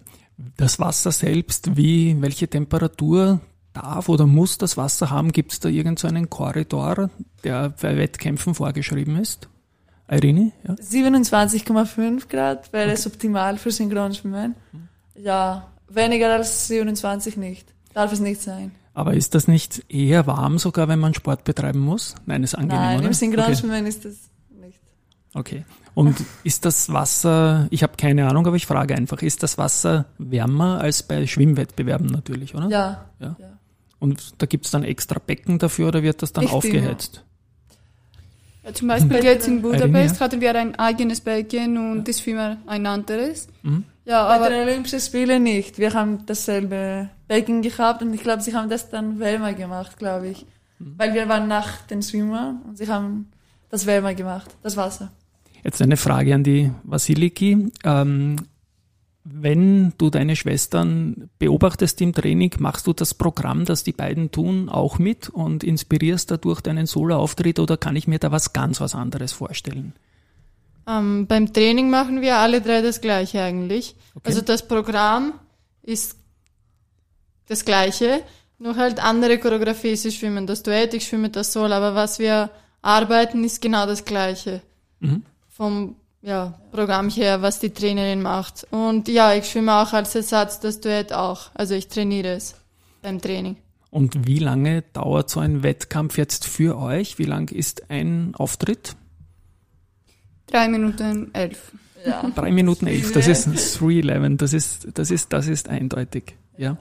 Das 0.56 0.78
Wasser 0.78 1.12
selbst, 1.12 1.76
wie, 1.76 2.16
welche 2.20 2.48
Temperatur 2.48 3.40
darf 3.72 4.08
oder 4.08 4.26
muss 4.26 4.56
das 4.56 4.76
Wasser 4.76 5.10
haben? 5.10 5.32
Gibt 5.32 5.52
es 5.52 5.60
da 5.60 5.68
irgendeinen 5.68 6.24
so 6.24 6.28
Korridor, 6.28 7.10
der 7.44 7.70
bei 7.70 7.96
Wettkämpfen 7.96 8.54
vorgeschrieben 8.54 9.16
ist? 9.16 9.49
Irene? 10.10 10.52
Ja? 10.66 10.74
27,5 10.74 12.28
Grad 12.28 12.72
wäre 12.72 12.86
okay. 12.86 12.94
es 12.94 13.06
optimal 13.06 13.58
für 13.58 13.70
Synchronschwimmen. 13.70 14.56
Ja, 15.14 15.68
weniger 15.88 16.32
als 16.32 16.66
27 16.68 17.36
nicht. 17.36 17.72
Darf 17.94 18.12
es 18.12 18.20
nicht 18.20 18.40
sein. 18.40 18.72
Aber 18.92 19.14
ist 19.14 19.34
das 19.34 19.46
nicht 19.46 19.84
eher 19.88 20.26
warm 20.26 20.58
sogar, 20.58 20.88
wenn 20.88 20.98
man 20.98 21.14
Sport 21.14 21.44
betreiben 21.44 21.80
muss? 21.80 22.14
Nein, 22.26 22.42
ist 22.42 22.54
angenehm, 22.54 22.82
Nein, 22.82 22.98
oder? 22.98 23.06
im 23.06 23.12
Synchronschwimmen 23.12 23.80
okay. 23.80 23.88
ist 23.88 24.04
das 24.04 24.16
nicht. 24.50 24.80
Okay. 25.32 25.64
Und 25.94 26.16
ist 26.44 26.64
das 26.64 26.92
Wasser, 26.92 27.68
ich 27.70 27.82
habe 27.82 27.94
keine 27.96 28.28
Ahnung, 28.28 28.46
aber 28.46 28.56
ich 28.56 28.66
frage 28.66 28.94
einfach, 28.94 29.22
ist 29.22 29.42
das 29.42 29.58
Wasser 29.58 30.06
wärmer 30.18 30.80
als 30.80 31.02
bei 31.02 31.26
Schwimmwettbewerben 31.26 32.06
natürlich, 32.06 32.54
oder? 32.54 32.68
Ja. 32.68 33.06
ja. 33.20 33.36
ja. 33.38 33.58
Und 33.98 34.34
da 34.38 34.46
gibt 34.46 34.64
es 34.64 34.70
dann 34.70 34.82
extra 34.82 35.20
Becken 35.24 35.58
dafür 35.58 35.88
oder 35.88 36.02
wird 36.02 36.22
das 36.22 36.32
dann 36.32 36.44
ich 36.44 36.50
aufgeheizt? 36.50 37.24
Ja, 38.64 38.74
zum 38.74 38.88
Beispiel 38.88 39.24
jetzt 39.24 39.48
in 39.48 39.62
Budapest 39.62 40.20
hatten 40.20 40.40
wir 40.40 40.54
ein 40.54 40.78
eigenes 40.78 41.20
Becken 41.20 41.78
und 41.78 41.96
ja. 41.98 42.02
das 42.04 42.20
Schwimmer 42.20 42.58
ein 42.66 42.86
anderes. 42.86 43.48
Mhm. 43.62 43.84
Ja, 44.04 44.26
Bei 44.26 44.34
aber 44.36 44.50
den 44.50 44.62
Olympischen 44.62 45.00
Spielen 45.00 45.42
nicht. 45.44 45.78
Wir 45.78 45.94
haben 45.94 46.26
dasselbe 46.26 47.08
Becken 47.28 47.62
gehabt 47.62 48.02
und 48.02 48.12
ich 48.12 48.22
glaube, 48.22 48.42
sie 48.42 48.54
haben 48.54 48.68
das 48.68 48.90
dann 48.90 49.18
wärmer 49.18 49.54
gemacht, 49.54 49.98
glaube 49.98 50.28
ich. 50.28 50.44
Mhm. 50.78 50.94
Weil 50.98 51.14
wir 51.14 51.28
waren 51.28 51.48
nach 51.48 51.82
den 51.86 52.02
Schwimmer 52.02 52.60
und 52.66 52.76
sie 52.76 52.88
haben 52.88 53.30
das 53.70 53.86
wärmer 53.86 54.14
gemacht, 54.14 54.50
das 54.62 54.76
Wasser. 54.76 55.10
Jetzt 55.62 55.80
eine 55.80 55.96
Frage 55.96 56.34
an 56.34 56.42
die 56.42 56.70
Vasiliki. 56.84 57.70
Ähm, 57.84 58.36
wenn 59.24 59.92
du 59.98 60.08
deine 60.08 60.34
Schwestern 60.34 61.28
beobachtest 61.38 62.00
im 62.00 62.12
Training, 62.12 62.54
machst 62.58 62.86
du 62.86 62.92
das 62.92 63.12
Programm, 63.14 63.64
das 63.64 63.84
die 63.84 63.92
beiden 63.92 64.30
tun, 64.30 64.68
auch 64.68 64.98
mit 64.98 65.28
und 65.28 65.62
inspirierst 65.62 66.30
dadurch 66.30 66.60
deinen 66.60 66.86
Solo-Auftritt 66.86 67.58
oder 67.58 67.76
kann 67.76 67.96
ich 67.96 68.08
mir 68.08 68.18
da 68.18 68.30
was 68.32 68.52
ganz 68.52 68.80
was 68.80 68.94
anderes 68.94 69.32
vorstellen? 69.32 69.92
Ähm, 70.86 71.26
beim 71.26 71.52
Training 71.52 71.90
machen 71.90 72.22
wir 72.22 72.38
alle 72.38 72.62
drei 72.62 72.80
das 72.80 73.00
Gleiche 73.00 73.42
eigentlich. 73.42 73.94
Okay. 74.14 74.28
Also 74.28 74.40
das 74.40 74.66
Programm 74.66 75.34
ist 75.82 76.16
das 77.46 77.64
Gleiche, 77.64 78.22
nur 78.58 78.76
halt 78.76 79.04
andere 79.04 79.38
Choreografie. 79.38 79.96
Sie 79.96 80.12
schwimmen 80.12 80.46
das 80.46 80.62
Duett, 80.62 80.94
ich 80.94 81.06
schwimme 81.06 81.28
das 81.28 81.52
Solo, 81.52 81.74
aber 81.74 81.94
was 81.94 82.18
wir 82.18 82.50
arbeiten, 82.80 83.44
ist 83.44 83.60
genau 83.60 83.86
das 83.86 84.04
Gleiche. 84.04 84.62
Mhm. 85.00 85.24
Vom 85.48 85.96
ja, 86.22 86.54
Programm 86.70 87.08
her, 87.08 87.42
was 87.42 87.58
die 87.58 87.70
Trainerin 87.70 88.22
macht. 88.22 88.66
Und 88.70 89.08
ja, 89.08 89.34
ich 89.34 89.46
schwimme 89.46 89.74
auch 89.76 89.92
als 89.92 90.14
Ersatz 90.14 90.60
das 90.60 90.80
Duett 90.80 91.12
auch. 91.12 91.50
Also 91.54 91.74
ich 91.74 91.88
trainiere 91.88 92.28
es 92.34 92.56
beim 93.02 93.20
Training. 93.20 93.56
Und 93.90 94.26
wie 94.26 94.38
lange 94.38 94.82
dauert 94.92 95.30
so 95.30 95.40
ein 95.40 95.62
Wettkampf 95.62 96.16
jetzt 96.16 96.46
für 96.46 96.78
euch? 96.78 97.18
Wie 97.18 97.24
lang 97.24 97.50
ist 97.50 97.90
ein 97.90 98.34
Auftritt? 98.36 98.94
Drei 100.46 100.68
Minuten 100.68 101.30
elf. 101.32 101.72
Ja. 102.04 102.22
Drei 102.34 102.50
Minuten 102.50 102.86
elf, 102.86 103.12
das 103.12 103.26
ist 103.26 103.46
311, 103.80 104.38
das 104.38 104.52
ist, 104.54 104.88
das 104.94 105.10
ist, 105.10 105.32
das 105.32 105.48
ist 105.48 105.68
eindeutig. 105.68 106.36
Ja. 106.56 106.78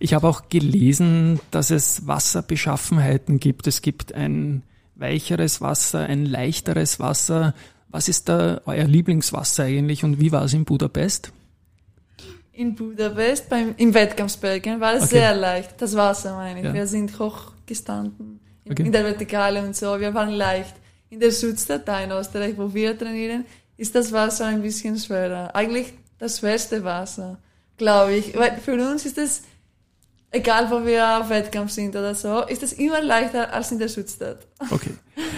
Ich 0.00 0.14
habe 0.14 0.26
auch 0.28 0.48
gelesen, 0.48 1.40
dass 1.50 1.70
es 1.70 2.06
Wasserbeschaffenheiten 2.06 3.38
gibt. 3.38 3.66
Es 3.66 3.82
gibt 3.82 4.12
ein 4.14 4.62
weicheres 4.96 5.60
Wasser, 5.60 6.00
ein 6.00 6.24
leichteres 6.24 6.98
Wasser. 6.98 7.54
Was 7.88 8.08
ist 8.08 8.28
da 8.28 8.60
euer 8.66 8.84
Lieblingswasser 8.84 9.64
eigentlich 9.64 10.04
und 10.04 10.20
wie 10.20 10.32
war 10.32 10.44
es 10.44 10.52
in 10.52 10.64
Budapest? 10.64 11.32
In 12.52 12.74
Budapest, 12.74 13.48
beim, 13.48 13.74
im 13.76 13.92
Wettkampfsbergen, 13.92 14.80
war 14.80 14.94
es 14.94 15.04
okay. 15.04 15.16
sehr 15.16 15.34
leicht, 15.34 15.74
das 15.80 15.94
Wasser 15.94 16.34
meine 16.34 16.60
ich. 16.60 16.66
Ja. 16.66 16.74
Wir 16.74 16.86
sind 16.86 17.18
hochgestanden 17.18 18.40
in, 18.64 18.72
okay. 18.72 18.82
in 18.82 18.92
der 18.92 19.04
Vertikale 19.04 19.62
und 19.62 19.76
so, 19.76 19.98
wir 20.00 20.12
waren 20.12 20.30
leicht. 20.30 20.74
In 21.08 21.20
der 21.20 21.30
Süddatei 21.30 22.04
in 22.04 22.10
Österreich, 22.10 22.54
wo 22.56 22.72
wir 22.74 22.98
trainieren, 22.98 23.44
ist 23.76 23.94
das 23.94 24.10
Wasser 24.10 24.46
ein 24.46 24.60
bisschen 24.60 24.98
schwerer. 24.98 25.54
Eigentlich 25.54 25.92
das 26.18 26.40
schwerste 26.40 26.82
Wasser, 26.82 27.38
glaube 27.76 28.14
ich. 28.14 28.36
Weil 28.36 28.58
für 28.58 28.74
uns 28.74 29.06
ist 29.06 29.16
es 29.18 29.42
egal 30.30 30.70
wo 30.70 30.84
wir 30.84 31.20
auf 31.20 31.30
Wettkampf 31.30 31.70
sind 31.70 31.96
oder 31.96 32.14
so, 32.14 32.42
ist 32.42 32.62
es 32.62 32.72
immer 32.72 33.02
leichter 33.02 33.52
als 33.52 33.72
in 33.72 33.78
der 33.78 33.88
Schutzstadt. 33.88 34.46
Okay. 34.70 34.90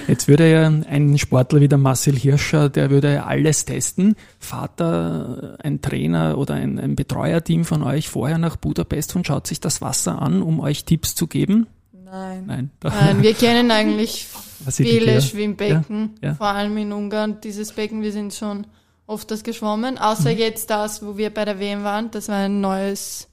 Jetzt 0.06 0.28
würde 0.28 0.50
ja 0.50 0.66
ein 0.66 1.18
Sportler 1.18 1.60
wie 1.60 1.68
der 1.68 1.78
Marcel 1.78 2.16
Hirscher, 2.16 2.68
der 2.68 2.90
würde 2.90 3.14
ja 3.14 3.24
alles 3.26 3.64
testen. 3.64 4.16
Vater, 4.38 5.56
ein 5.62 5.80
Trainer 5.80 6.38
oder 6.38 6.54
ein, 6.54 6.78
ein 6.78 6.96
Betreuerteam 6.96 7.64
von 7.64 7.82
euch 7.82 8.08
vorher 8.08 8.38
nach 8.38 8.56
Budapest 8.56 9.14
und 9.16 9.26
schaut 9.26 9.46
sich 9.46 9.60
das 9.60 9.80
Wasser 9.80 10.20
an, 10.20 10.42
um 10.42 10.60
euch 10.60 10.84
Tipps 10.84 11.14
zu 11.14 11.26
geben? 11.26 11.66
Nein. 11.92 12.44
Nein, 12.46 12.70
Nein 12.82 13.22
wir 13.22 13.34
kennen 13.34 13.70
eigentlich 13.70 14.26
viele 14.70 15.20
Schwimmbecken, 15.20 16.14
ja, 16.22 16.30
ja. 16.30 16.34
vor 16.34 16.48
allem 16.48 16.76
in 16.78 16.92
Ungarn. 16.92 17.40
Dieses 17.42 17.72
Becken, 17.72 18.02
wir 18.02 18.12
sind 18.12 18.32
schon 18.34 18.66
oft 19.06 19.30
das 19.30 19.42
geschwommen, 19.42 19.98
außer 19.98 20.32
mhm. 20.32 20.38
jetzt 20.38 20.70
das, 20.70 21.04
wo 21.04 21.16
wir 21.16 21.30
bei 21.30 21.44
der 21.44 21.60
WM 21.60 21.84
waren. 21.84 22.10
Das 22.10 22.28
war 22.28 22.36
ein 22.36 22.60
neues 22.60 23.28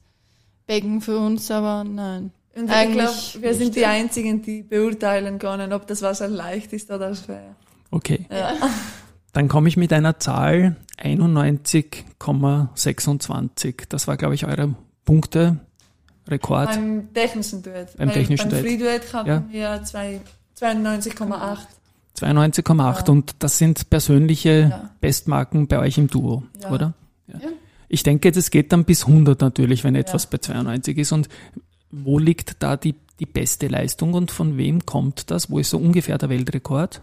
Becken 0.67 1.01
für 1.01 1.17
uns, 1.17 1.51
aber 1.51 1.83
nein. 1.83 2.31
Und 2.55 2.71
ich 2.71 2.91
glaube, 2.91 3.13
wir 3.41 3.53
sind 3.53 3.75
die 3.75 3.85
Einzigen, 3.85 4.41
die 4.41 4.63
beurteilen 4.63 5.37
können, 5.39 5.73
ob 5.73 5.87
das 5.87 6.01
Wasser 6.01 6.29
leicht 6.29 6.73
ist 6.73 6.89
oder 6.89 7.13
schwer. 7.13 7.55
Okay. 7.91 8.25
Ja. 8.31 8.53
Dann 9.33 9.49
komme 9.49 9.67
ich 9.67 9.75
mit 9.75 9.91
einer 9.91 10.19
Zahl 10.19 10.77
91,26. 11.01 13.87
Das 13.89 14.07
war, 14.07 14.15
glaube 14.15 14.35
ich, 14.35 14.45
eure 14.45 14.73
Punkte. 15.03 15.59
Rekord. 16.27 16.69
Beim 16.69 17.13
technischen 17.13 17.61
Duett. 17.61 17.95
Beim 17.97 18.11
technischen 18.11 18.49
beim 18.49 18.61
Free 18.61 18.77
Duett 18.77 19.13
hatten 19.13 19.29
ja. 19.29 19.43
wir 19.49 19.83
92,8. 19.83 20.21
92,8 22.17 22.79
ja. 22.79 23.03
und 23.11 23.35
das 23.39 23.57
sind 23.57 23.89
persönliche 23.89 24.69
ja. 24.71 24.89
Bestmarken 25.01 25.67
bei 25.67 25.79
euch 25.79 25.97
im 25.97 26.07
Duo, 26.07 26.43
oder? 26.71 26.93
Ja. 27.27 27.39
Ich 27.87 28.03
denke, 28.03 28.31
das 28.31 28.51
geht 28.51 28.71
dann 28.71 28.85
bis 28.85 29.05
100 29.05 29.41
natürlich, 29.41 29.83
wenn 29.83 29.95
etwas 29.95 30.23
ja. 30.23 30.29
bei 30.31 30.37
92 30.39 30.97
ist. 30.97 31.11
Und 31.11 31.29
wo 31.91 32.19
liegt 32.19 32.63
da 32.63 32.77
die, 32.77 32.95
die 33.19 33.25
beste 33.25 33.67
Leistung 33.67 34.13
und 34.13 34.31
von 34.31 34.57
wem 34.57 34.85
kommt 34.85 35.31
das? 35.31 35.49
Wo 35.49 35.59
ist 35.59 35.69
so 35.69 35.77
ungefähr 35.77 36.17
der 36.17 36.29
Weltrekord? 36.29 37.01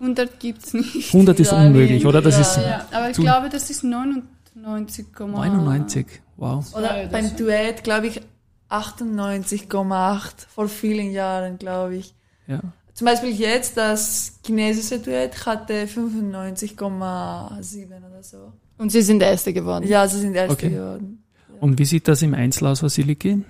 100 0.00 0.38
gibt 0.38 0.64
es 0.64 0.74
nicht. 0.74 1.14
100 1.14 1.40
ist 1.40 1.52
unmöglich, 1.52 2.06
oder? 2.06 2.22
Das 2.22 2.36
ja, 2.36 2.40
ist 2.40 2.56
ja. 2.56 2.86
Aber 2.92 3.10
ich 3.10 3.16
glaube, 3.16 3.48
das 3.48 3.68
ist 3.68 3.84
99,8. 3.84 5.26
99, 5.26 6.06
wow. 6.36 6.64
Oder 6.74 7.08
beim 7.10 7.36
Duett, 7.36 7.82
glaube 7.82 8.06
ich, 8.06 8.20
98,8 8.70 10.46
vor 10.48 10.68
vielen 10.68 11.10
Jahren, 11.10 11.58
glaube 11.58 11.96
ich. 11.96 12.14
Ja. 12.46 12.60
Zum 12.94 13.06
Beispiel 13.06 13.30
jetzt, 13.30 13.76
das 13.76 14.38
chinesische 14.44 14.98
Duett 14.98 15.46
hatte 15.46 15.86
95,7 15.86 17.86
oder 17.86 18.22
so. 18.22 18.52
Und 18.78 18.90
Sie 18.90 19.02
sind 19.02 19.22
Erste 19.22 19.52
geworden? 19.52 19.86
Ja, 19.86 20.06
Sie 20.08 20.20
sind 20.20 20.34
Erste 20.34 20.52
okay. 20.52 20.70
geworden. 20.70 21.22
Ja. 21.48 21.54
Und 21.60 21.78
wie 21.78 21.84
sieht 21.84 22.08
das 22.08 22.22
im 22.22 22.34
Einzel 22.34 22.66
aus, 22.68 22.82
Vasiliki? 22.82 23.42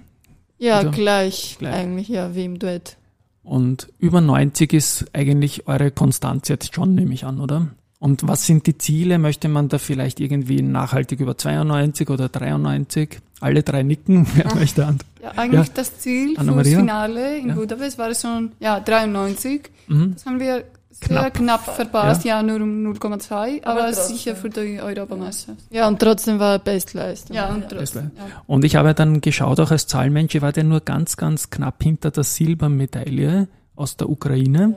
Ja, 0.58 0.82
gleich, 0.82 1.56
gleich, 1.58 1.75
eigentlich, 1.75 2.08
ja, 2.08 2.35
wie 2.35 2.44
im 2.44 2.58
Duett. 2.58 2.97
Und 3.42 3.88
über 3.99 4.20
90 4.20 4.73
ist 4.73 5.04
eigentlich 5.12 5.68
eure 5.68 5.90
Konstanz 5.90 6.49
jetzt 6.49 6.75
schon, 6.75 6.94
nehme 6.94 7.14
ich 7.14 7.25
an, 7.25 7.40
oder? 7.40 7.68
Und 8.00 8.26
was 8.26 8.47
sind 8.47 8.66
die 8.66 8.78
Ziele? 8.78 9.18
Möchte 9.18 9.49
man 9.49 9.68
da 9.68 9.78
vielleicht 9.78 10.20
irgendwie 10.20 10.62
nachhaltig 10.62 11.20
über 11.20 11.37
92 11.37 12.08
oder 12.11 12.28
93? 12.28 13.20
Alle 13.40 13.62
drei 13.62 13.82
nicken. 13.82 14.26
Wer 14.35 14.54
möchte 14.54 14.87
an? 14.87 14.99
Ja, 15.23 15.32
eigentlich 15.37 15.66
Ja. 15.68 15.75
das 15.75 15.99
Ziel 15.99 16.37
fürs? 16.37 16.68
Finale 16.68 17.38
in 17.38 17.49
Ja. 17.49 17.54
Budapest 17.54 17.99
war 17.99 18.14
schon 18.14 18.52
ja, 18.61 18.80
93. 18.80 19.70
Mhm. 19.88 20.14
Das 20.14 20.26
haben 20.26 20.38
wir 20.40 20.64
Knapp. 21.00 21.35
knapp, 21.35 21.64
verpasst, 21.76 22.25
ja. 22.25 22.43
nur 22.43 22.57
um 22.61 22.85
0,2, 22.93 23.62
Aber 23.64 23.85
aber, 23.85 23.93
sicher 23.93 24.35
für 24.35 24.50
die 24.50 24.81
Europameisterschaft. 24.81 25.62
Ja, 25.71 25.87
und 25.88 26.00
trotzdem 26.00 26.38
war 26.38 26.59
Bestleistung. 26.59 27.37
Ja, 27.37 27.50
und 27.50 27.62
Ja. 27.62 27.69
trotzdem. 27.78 28.11
Ja. 28.17 28.43
Und 28.47 28.64
ich 28.64 28.76
habe 28.76 28.95
dann 28.95 29.21
geschaut, 29.21 29.61
auch 29.61 29.71
als 29.71 29.87
Zahlmensch, 29.87 30.35
ich 30.35 30.43
war 30.43 30.52
der 30.52 30.64
nur 30.64 30.81
ganz, 30.81 31.17
ganz 31.17 31.50
knapp 31.50 31.83
hinter 31.83 32.11
der 32.11 32.25
Silbermedaille 32.25 33.49
aus 33.76 33.97
der 33.97 34.09
Ukraine. 34.09 34.76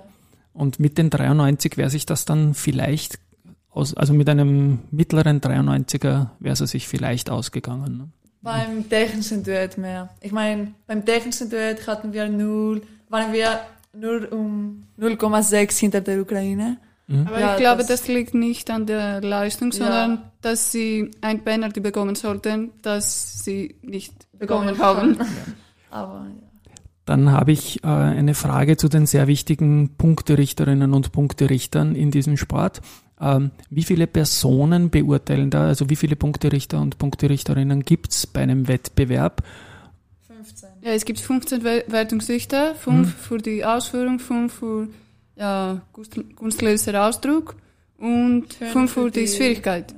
Und 0.54 0.80
mit 0.80 0.98
den 0.98 1.10
93 1.10 1.78
wäre 1.78 1.90
sich 1.90 2.06
das 2.06 2.26
dann 2.26 2.54
vielleicht 2.54 3.18
aus, 3.72 3.96
also 3.96 4.14
mit 4.14 4.28
einem 4.30 4.80
mittleren 4.92 5.40
93er 5.42 6.28
wäre 6.40 6.54
es 6.54 6.60
sich 6.60 6.88
vielleicht 6.88 7.30
ausgegangen. 7.30 7.98
Ne? 7.98 8.08
Beim 8.42 8.90
technischen 8.90 9.44
Duett 9.44 9.78
mehr. 9.78 10.10
Ich 10.20 10.32
meine, 10.32 10.74
beim 10.88 11.06
technischen 11.06 11.50
Duett 11.50 11.88
hatten 11.88 12.12
wir 12.12 12.28
null, 12.28 12.82
waren 13.10 13.34
wir 13.34 13.60
nur 13.94 14.32
um 14.32 14.84
0,6 15.00 15.80
hinter 15.80 16.02
der 16.02 16.22
Ukraine. 16.22 16.78
Aber 17.10 17.40
Ja, 17.40 17.54
ich 17.54 17.60
glaube, 17.60 17.80
das- 17.80 17.88
das, 17.88 18.08
liegt 18.08 18.34
nicht 18.34 18.70
an 18.70 18.86
der 18.86 19.22
Leistung, 19.22 19.72
sondern 19.74 20.32
dass 20.42 20.72
sie 20.72 21.12
ein 21.20 21.44
Penalty 21.44 21.82
bekommen 21.82 22.16
sollten, 22.16 22.72
das 22.82 23.44
sie 23.44 23.76
nicht 23.82 24.14
bekommen 24.40 24.78
haben. 24.80 25.18
Aber 25.90 26.26
ja. 26.30 26.48
Dann 27.06 27.32
habe 27.32 27.52
ich 27.52 27.84
äh, 27.84 27.88
eine 27.88 28.34
Frage 28.34 28.78
zu 28.78 28.88
den 28.88 29.06
sehr 29.08 29.28
wichtigen 29.28 29.96
Punkterichterinnen 29.98 30.94
und 30.94 31.12
Punkterichtern 31.12 31.96
in 31.96 32.12
diesem 32.12 32.38
Sport. 32.38 32.80
Ähm, 33.20 33.52
wie 33.70 33.84
viele 33.84 34.08
Personen 34.08 34.90
beurteilen 34.90 35.50
da, 35.50 35.66
also 35.68 35.90
wie 35.90 35.96
viele 35.98 36.16
Punkterichter 36.16 36.80
und 36.80 36.98
Punkterichterinnen 36.98 37.84
gibt's 37.84 38.26
bei 38.26 38.42
einem 38.42 38.68
Wettbewerb? 38.70 39.44
15. 40.82 40.90
Ja, 40.90 40.92
es 40.96 41.06
gibt 41.06 41.20
15 41.20 41.64
We- 41.64 41.84
Wertungsrichter, 41.88 42.76
5 42.76 43.14
für 43.16 43.38
die 43.38 43.64
Ausführung, 43.66 44.20
5 44.20 44.54
für 44.54 44.88
ja, 45.36 45.82
kunst- 45.94 46.36
künstlerischer 46.36 47.06
Ausdruck 47.08 47.56
und 47.98 48.54
Fünf 48.54 48.72
5 48.72 48.92
für 48.92 49.04
für 49.04 49.12
die 49.12 49.22
die- 49.22 49.28
Schwierigkeit. 49.28 49.94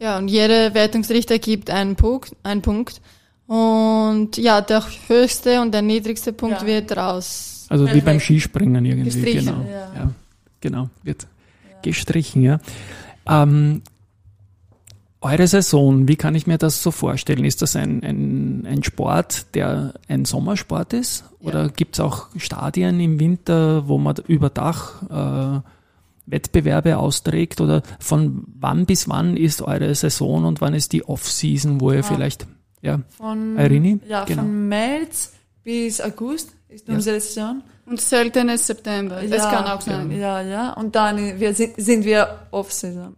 Ja, 0.00 0.18
und 0.18 0.28
jeder 0.28 0.74
Wertungsrichter 0.74 1.38
gibt 1.38 1.70
einen 1.70 1.96
Punkt, 1.96 2.36
einen 2.42 2.60
Punkt. 2.62 3.00
Und 3.46 4.36
ja, 4.36 4.60
der 4.60 4.82
höchste 5.08 5.60
und 5.60 5.72
der 5.72 5.82
niedrigste 5.82 6.32
Punkt 6.32 6.60
Ja. 6.62 6.66
wird 6.66 6.96
raus. 6.96 7.66
Also 7.68 7.92
wie 7.92 8.00
beim 8.00 8.20
Skispringen 8.20 8.84
irgendwie, 8.84 9.04
Gestrichen, 9.10 9.46
genau. 9.46 9.64
ja. 9.70 9.92
Ja, 9.94 10.10
genau, 10.60 10.90
wird 11.02 11.26
gestrichen, 11.82 12.42
ja. 12.42 12.58
Ähm, 13.28 13.82
eure 15.20 15.46
Saison, 15.46 16.06
wie 16.08 16.16
kann 16.16 16.34
ich 16.34 16.46
mir 16.46 16.58
das 16.58 16.82
so 16.82 16.90
vorstellen? 16.90 17.44
Ist 17.44 17.62
das 17.62 17.74
ein, 17.76 18.02
ein, 18.02 18.66
ein 18.66 18.82
Sport, 18.82 19.54
der 19.54 19.94
ein 20.08 20.24
Sommersport 20.24 20.92
ist? 20.92 21.24
Oder 21.40 21.68
gibt's 21.68 22.00
auch 22.00 22.26
Stadien 22.36 23.00
im 23.00 23.18
Winter, 23.18 23.88
wo 23.88 23.98
man 23.98 24.16
über 24.28 24.50
Dach 24.50 25.02
äh, 25.10 25.60
Wettbewerbe 26.26 26.98
austrägt? 26.98 27.60
Oder 27.60 27.82
von 27.98 28.44
wann 28.58 28.84
bis 28.86 29.08
wann 29.08 29.36
ist 29.36 29.62
eure 29.62 29.94
Saison 29.94 30.44
und 30.44 30.60
wann 30.60 30.74
ist 30.74 30.92
die 30.92 31.04
Off-Season, 31.04 31.80
wo 31.80 31.92
ihr 31.92 32.00
Ah. 32.00 32.02
vielleicht, 32.02 32.46
ja, 32.82 33.00
Von, 33.16 33.58
Irini? 33.58 34.00
Ja, 34.08 34.24
Genau. 34.24 34.42
von 34.42 34.68
März 34.68 35.32
bis 35.64 36.00
August 36.00 36.50
ist 36.68 36.86
Ja. 36.88 36.94
unsere 36.94 37.20
Saison. 37.20 37.62
Und 37.86 38.00
selten 38.00 38.48
ist 38.48 38.66
September. 38.66 39.22
Das 39.22 39.44
ja, 39.44 39.50
kann 39.50 39.64
auch 39.66 39.80
sein. 39.80 40.10
Ja, 40.10 40.40
ja. 40.42 40.72
Und 40.72 40.94
dann 40.96 41.18
äh, 41.18 41.38
wir 41.38 41.54
sind, 41.54 41.74
sind 41.78 42.04
wir 42.04 42.28
Off-Saison. 42.50 43.14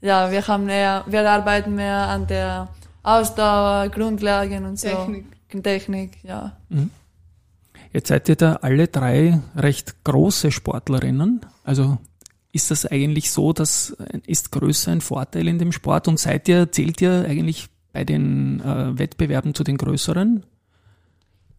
Ja, 0.00 0.30
wir 0.30 0.46
haben 0.46 0.64
mehr, 0.66 1.04
wir 1.06 1.28
arbeiten 1.30 1.74
mehr 1.74 1.96
an 2.08 2.26
der 2.26 2.68
Ausdauer, 3.02 3.88
Grundlagen 3.88 4.64
und 4.64 4.78
so. 4.78 4.88
Technik. 4.88 5.26
Technik, 5.62 6.24
ja. 6.24 6.56
Jetzt 7.92 8.08
seid 8.08 8.28
ihr 8.28 8.36
da 8.36 8.54
alle 8.62 8.86
drei 8.88 9.40
recht 9.56 10.04
große 10.04 10.52
Sportlerinnen. 10.52 11.40
Also 11.64 11.98
ist 12.52 12.70
das 12.70 12.86
eigentlich 12.86 13.30
so, 13.32 13.52
dass 13.52 13.96
ist 14.26 14.52
Größe 14.52 14.90
ein 14.92 15.00
Vorteil 15.00 15.48
in 15.48 15.58
dem 15.58 15.72
Sport 15.72 16.06
und 16.08 16.18
seid 16.20 16.48
ihr, 16.48 16.70
zählt 16.70 17.00
ihr 17.00 17.24
eigentlich 17.28 17.68
bei 17.92 18.04
den 18.04 18.60
äh, 18.60 18.96
Wettbewerben 18.98 19.54
zu 19.54 19.64
den 19.64 19.76
größeren? 19.76 20.44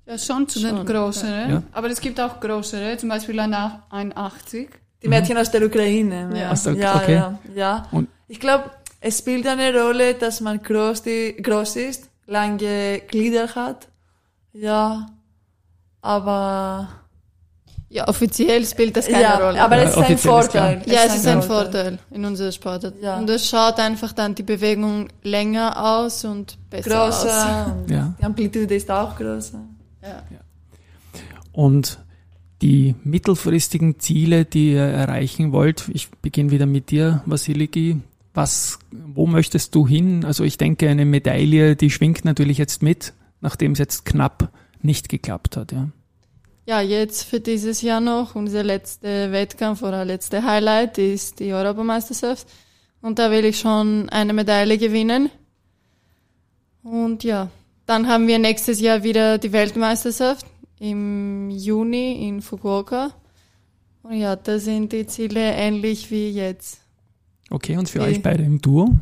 Ja, 0.05 0.17
schon 0.17 0.47
zu 0.47 0.59
den 0.59 0.77
Schon, 0.77 0.85
größeren. 0.85 1.49
ja. 1.49 1.63
Aber 1.73 1.89
es 1.89 1.99
gibt 1.99 2.19
auch 2.19 2.39
größere, 2.39 2.97
zum 2.97 3.09
Beispiel 3.09 3.39
ein 3.39 3.53
81. 3.89 4.69
Die 5.03 5.07
Mädchen 5.07 5.37
aus 5.37 5.51
der 5.51 5.65
Ukraine. 5.65 6.29
Ja. 6.33 6.37
Ja, 6.43 6.51
Aus 6.51 6.63
der- 6.63 6.73
ja, 6.75 6.95
okay. 6.95 7.13
ja, 7.15 7.39
ja. 7.55 7.87
Und- 7.91 8.07
Ich 8.31 8.39
glaube, 8.39 8.71
es 9.01 9.17
spielt 9.19 9.45
eine 9.45 9.73
Rolle, 9.77 10.13
dass 10.13 10.39
man 10.39 10.61
groß, 10.63 11.03
die, 11.03 11.35
groß 11.41 11.75
ist, 11.75 12.09
lange 12.27 13.01
Glieder 13.09 13.53
hat. 13.55 13.89
Ja, 14.53 15.07
aber 16.01 16.87
Ja, 17.89 18.07
offiziell 18.07 18.65
spielt 18.65 18.95
das 18.95 19.07
keine 19.07 19.21
ja, 19.23 19.35
Rolle. 19.37 19.61
aber 19.61 19.75
Ja, 19.77 19.83
es 19.83 19.89
ist 19.89 19.97
ein 19.97 20.03
offiziell 20.03 20.39
ist 20.39 20.49
klar. 20.51 20.69
Vorteil. 20.71 20.93
ja, 20.93 20.99
es 21.07 21.15
ist 21.15 21.27
ein 21.27 21.43
Vorteil 21.43 21.99
in 22.09 22.23
unserer 22.23 22.51
Sportart. 22.53 22.93
Ja. 23.01 23.17
Und 23.17 23.29
es 23.29 23.49
schaut 23.49 23.79
einfach 23.79 24.13
dann 24.13 24.33
die 24.33 24.43
Bewegung 24.43 25.09
länger 25.23 25.67
aus 25.97 26.23
und 26.23 26.57
besser 26.69 27.03
aus. 27.03 27.21
Größer 27.23 27.75
und 27.81 27.91
Ja. 27.91 28.13
die 28.17 28.23
Amplitude 28.23 28.73
ist 28.75 28.89
auch 28.89 29.13
größer. 29.17 29.59
Ja. 30.03 30.23
Und 31.51 31.99
die 32.61 32.95
mittelfristigen 33.03 33.99
Ziele, 33.99 34.45
die 34.45 34.71
ihr 34.73 34.83
erreichen 34.83 35.51
wollt, 35.51 35.89
ich 35.93 36.09
beginne 36.11 36.51
wieder 36.51 36.65
mit 36.65 36.91
dir, 36.91 37.21
Vasiliki. 37.25 37.99
Was, 38.33 38.79
wo 38.91 39.27
möchtest 39.27 39.75
du 39.75 39.87
hin? 39.87 40.23
Also 40.23 40.43
ich 40.43 40.57
denke, 40.57 40.89
eine 40.89 41.05
Medaille, 41.05 41.75
die 41.75 41.89
schwingt 41.89 42.23
natürlich 42.23 42.57
jetzt 42.57 42.81
mit, 42.81 43.13
nachdem 43.41 43.73
es 43.73 43.79
jetzt 43.79 44.05
knapp 44.05 44.51
nicht 44.81 45.09
geklappt 45.09 45.57
hat, 45.57 45.71
ja. 45.71 45.89
Ja, 46.67 46.79
jetzt 46.79 47.23
für 47.23 47.39
dieses 47.39 47.81
Jahr 47.81 47.99
noch, 47.99 48.35
unser 48.35 48.63
letzter 48.63 49.31
Wettkampf 49.31 49.81
oder 49.81 50.05
letzte 50.05 50.43
Highlight 50.43 50.97
ist 50.99 51.39
die 51.39 51.51
Europameisterschaft. 51.51 52.47
Und 53.01 53.17
da 53.17 53.31
will 53.31 53.45
ich 53.45 53.59
schon 53.59 54.09
eine 54.09 54.31
Medaille 54.31 54.77
gewinnen. 54.77 55.29
Und 56.83 57.23
ja, 57.23 57.49
dann 57.85 58.07
haben 58.07 58.27
wir 58.27 58.39
nächstes 58.39 58.79
Jahr 58.79 59.03
wieder 59.03 59.37
die 59.37 59.51
Weltmeisterschaft 59.51 60.45
im 60.79 61.49
Juni 61.49 62.27
in 62.27 62.41
Fukuoka. 62.41 63.11
Und 64.03 64.13
ja, 64.13 64.35
da 64.35 64.59
sind 64.59 64.93
die 64.93 65.07
Ziele 65.07 65.53
ähnlich 65.53 66.11
wie 66.11 66.29
jetzt. 66.29 66.80
Okay, 67.51 67.77
und 67.77 67.89
für 67.89 67.99
Okay. 68.01 68.11
euch 68.11 68.21
beide 68.23 68.43
im 68.43 68.59
Duo? 68.61 68.95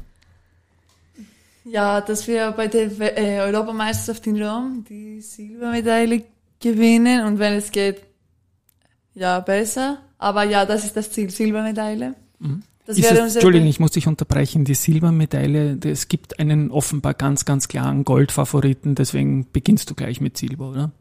Ja, 1.66 2.02
dass 2.02 2.28
wir 2.28 2.52
bei 2.52 2.68
der 2.68 2.90
äh, 3.18 3.40
Europameisterschaft 3.42 4.26
in 4.28 4.42
Rom 4.42 4.84
die 4.90 5.22
Silbermedaille 5.22 6.24
gewinnen 6.60 7.26
und 7.26 7.38
wenn 7.40 7.54
es 7.54 7.72
geht, 7.72 8.02
ja, 9.14 9.40
besser. 9.40 10.00
Aber 10.18 10.44
ja, 10.44 10.66
das 10.66 10.84
ist 10.84 10.98
das 10.98 11.12
Ziel, 11.12 11.30
Silbermedaille. 11.30 12.16
Das 12.86 12.98
Ist 12.98 13.04
wäre 13.04 13.28
es, 13.28 13.36
Entschuldigung, 13.36 13.68
ich 13.68 13.80
muss 13.80 13.92
dich 13.92 14.08
unterbrechen. 14.08 14.66
Die 14.66 14.74
Silbermedaille, 14.74 15.78
es 15.86 16.08
gibt 16.08 16.40
einen 16.40 16.72
offenbar 16.72 17.14
ganz, 17.14 17.46
ganz 17.46 17.68
klaren 17.68 18.04
Goldfavoriten, 18.04 18.96
deswegen 18.96 19.46
beginnst 19.52 19.90
du 19.92 19.96
gleich 19.96 20.22
mit 20.22 20.38
Silber, 20.38 20.72
oder? 20.72 20.92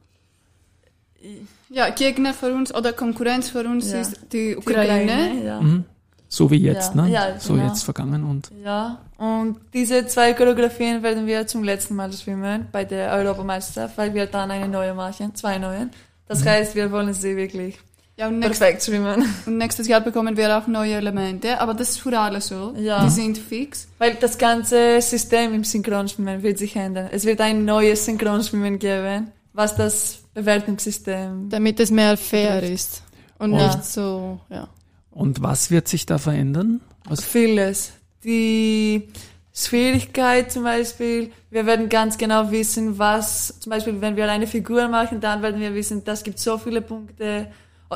Ja, 1.71 1.89
Gegner 1.91 2.35
für 2.35 2.53
uns 2.55 2.75
oder 2.75 2.93
Konkurrenz 2.93 3.49
für 3.51 3.65
uns 3.67 3.91
Ja. 3.91 4.01
ist 4.03 4.21
die 4.33 4.51
die 4.51 4.57
Ukraine. 4.57 5.45
ja. 5.45 5.61
Mhm. 5.63 5.85
So 6.31 6.51
wie 6.51 6.59
jetzt, 6.59 6.95
Ja, 6.95 7.03
ne? 7.03 7.11
ja, 7.11 7.39
so 7.41 7.55
genau. 7.55 7.67
jetzt 7.69 7.83
vergangen 7.85 8.25
und 8.25 8.51
Ja, 8.63 8.99
und 9.17 9.57
diese 9.73 10.07
zwei 10.07 10.35
Choreografien 10.35 11.03
werden 11.03 11.27
wir 11.27 11.47
zum 11.47 11.65
letzten 11.65 11.97
Mal 11.97 12.13
schwimmen 12.13 12.67
bei 12.71 12.85
der 12.85 13.13
Europameisterschaft, 13.13 13.97
weil 13.97 14.13
wir 14.15 14.27
dann 14.27 14.51
eine 14.51 14.69
neue 14.69 14.93
machen, 14.95 15.35
zwei 15.35 15.59
neue. 15.59 15.89
Das 16.27 16.45
heißt, 16.45 16.75
wir 16.75 16.93
wollen 16.93 17.15
sie 17.15 17.35
wirklich 17.35 17.79
Ja, 18.19 18.29
und, 18.29 18.41
perfekt 18.41 18.83
schwimmen. 18.83 19.25
und 19.47 19.57
nächstes 19.57 19.89
Jahr 19.89 20.03
bekommen 20.03 20.37
wir 20.37 20.59
auch 20.59 20.67
neue 20.67 20.95
Elemente, 20.97 21.59
aber 21.61 21.73
das 21.73 21.91
ist 21.91 22.01
für 22.01 22.19
alle 22.19 22.43
so. 22.43 22.75
Ja. 22.77 23.03
Die 23.05 23.11
sind 23.11 23.39
fix. 23.39 23.89
Weil 23.99 24.15
das 24.17 24.37
ganze 24.37 25.01
System 25.01 25.55
im 25.55 25.65
Synchronschwimmen 25.65 26.43
wird 26.43 26.59
sich 26.59 26.77
ändern. 26.77 27.09
Es 27.11 27.25
wird 27.25 27.41
ein 27.41 27.65
neues 27.65 28.05
Synchronschwimmen 28.05 28.79
geben, 28.79 29.33
was 29.55 29.75
das 29.77 30.19
Bewertungssystem. 30.35 31.49
Damit 31.49 31.81
es 31.81 31.91
mehr 31.91 32.17
fair 32.17 32.63
ist. 32.63 33.03
Und 33.39 33.55
Ja. 33.55 33.67
nicht 33.69 33.85
so, 33.85 34.39
ja. 34.51 34.69
Und 35.11 35.43
was 35.43 35.71
wird 35.71 35.89
sich 35.89 36.07
da 36.07 36.19
verändern? 36.19 36.81
Was, 37.05 37.25
Vieles. 37.25 37.93
Die 38.25 39.09
Schwierigkeit 39.53 40.53
zum 40.53 40.65
Beispiel, 40.65 41.31
wir 41.51 41.67
werden 41.67 41.89
ganz 41.89 42.17
genau 42.19 42.51
wissen, 42.51 42.99
was, 42.99 43.59
zum 43.61 43.71
Beispiel, 43.71 44.01
wenn 44.01 44.17
wir 44.17 44.31
eine 44.31 44.47
Figur 44.47 44.87
machen, 44.89 45.21
dann 45.21 45.43
werden 45.43 45.61
wir 45.61 45.75
wissen, 45.75 46.05
das 46.05 46.23
gibt 46.23 46.39
so 46.39 46.59
viele 46.59 46.81
Punkte. 46.81 47.49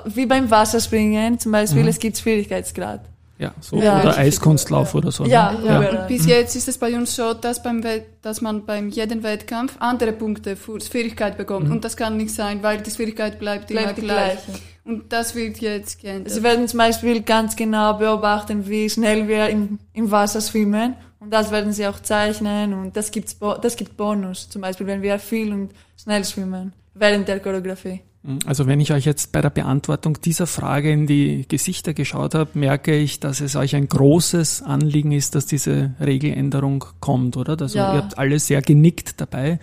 Wie 0.07 0.27
beim 0.27 0.51
Wasserspringen 0.51 1.39
zum 1.39 1.53
Beispiel, 1.53 1.83
Mhm. 1.83 1.89
es 1.89 1.99
gibt 1.99 2.17
Schwierigkeitsgrad. 2.19 3.05
Ja, 3.43 3.53
so. 3.61 3.77
Ja, 3.77 4.01
oder 4.01 4.17
Eiskunstlauf 4.17 4.95
oder 4.95 5.11
so. 5.11 5.25
ne? 5.25 5.31
Ja, 5.31 5.53
Ja. 5.65 5.81
bis 6.07 6.27
jetzt 6.27 6.55
ist 6.57 6.69
es 6.69 6.79
bei 6.79 6.95
uns 6.95 7.15
so, 7.17 7.35
dass, 7.35 7.63
beim 7.63 7.83
Wett- 7.83 8.07
dass 8.23 8.41
man 8.41 8.65
beim 8.65 8.89
jeden 8.89 9.23
Wettkampf 9.23 9.77
andere 9.81 10.13
Punkte 10.13 10.57
für 10.57 10.81
Schwierigkeit 10.81 11.37
bekommt. 11.37 11.69
Und 11.71 11.85
das 11.85 11.97
kann 11.97 12.17
nicht 12.17 12.33
sein, 12.35 12.63
weil 12.63 12.81
die 12.83 12.91
Schwierigkeit 12.91 13.39
bleibt, 13.39 13.67
Bleibt 13.69 13.85
immer 13.85 13.93
die 13.95 14.01
gleich. 14.03 14.45
gleiche. 14.45 14.61
Und 14.85 15.13
das 15.13 15.35
wird 15.35 15.59
jetzt 15.59 16.01
geändert. 16.01 16.33
Sie 16.33 16.43
werden 16.43 16.67
zum 16.69 16.79
Beispiel 16.79 17.23
ganz 17.23 17.55
genau 17.57 17.95
beobachten, 17.95 18.69
wie 18.69 18.89
schnell 18.91 19.27
wir 19.29 19.49
im, 19.49 19.79
im 19.93 20.11
Wasser 20.11 20.41
schwimmen. 20.41 20.95
Und 21.21 21.31
das 21.33 21.51
werden 21.53 21.73
sie 21.73 21.87
auch 21.87 22.01
zeichnen. 22.01 22.75
Und 22.75 22.97
das, 22.97 23.11
gibt's, 23.13 23.35
Bo- 23.35 23.57
das 23.57 23.77
gibt 23.77 23.97
Bonus. 23.97 24.49
Zum 24.49 24.61
Beispiel, 24.63 24.87
wenn 24.89 25.03
wir 25.03 25.19
viel 25.21 25.53
und 25.53 25.71
schnell 26.03 26.25
schwimmen. 26.25 26.73
Während 26.95 27.29
der 27.29 27.39
Choreografie. 27.41 28.01
Also 28.47 28.69
wenn 28.69 28.79
ich 28.79 28.93
euch 28.93 29.05
jetzt 29.05 29.33
bei 29.33 29.41
der 29.41 29.51
Beantwortung 29.51 30.21
dieser 30.21 30.47
Frage 30.47 30.93
in 30.93 31.09
die 31.09 31.45
Gesichter 31.49 31.93
geschaut 31.93 32.37
habe, 32.37 32.57
merke 32.57 32.97
ich, 32.97 33.19
dass 33.19 33.41
es 33.41 33.57
euch 33.57 33.75
ein 33.75 33.89
großes 33.89 34.63
Anliegen 34.63 35.11
ist, 35.11 35.35
dass 35.35 35.47
diese 35.47 35.95
Regeländerung 35.99 36.85
kommt, 37.01 37.37
oder? 37.37 37.61
Also 37.61 37.79
Ja. 37.79 37.93
ihr 37.95 38.03
habt 38.03 38.19
alle 38.19 38.39
sehr 38.39 38.63
genickt 38.63 39.21
dabei, 39.21 39.59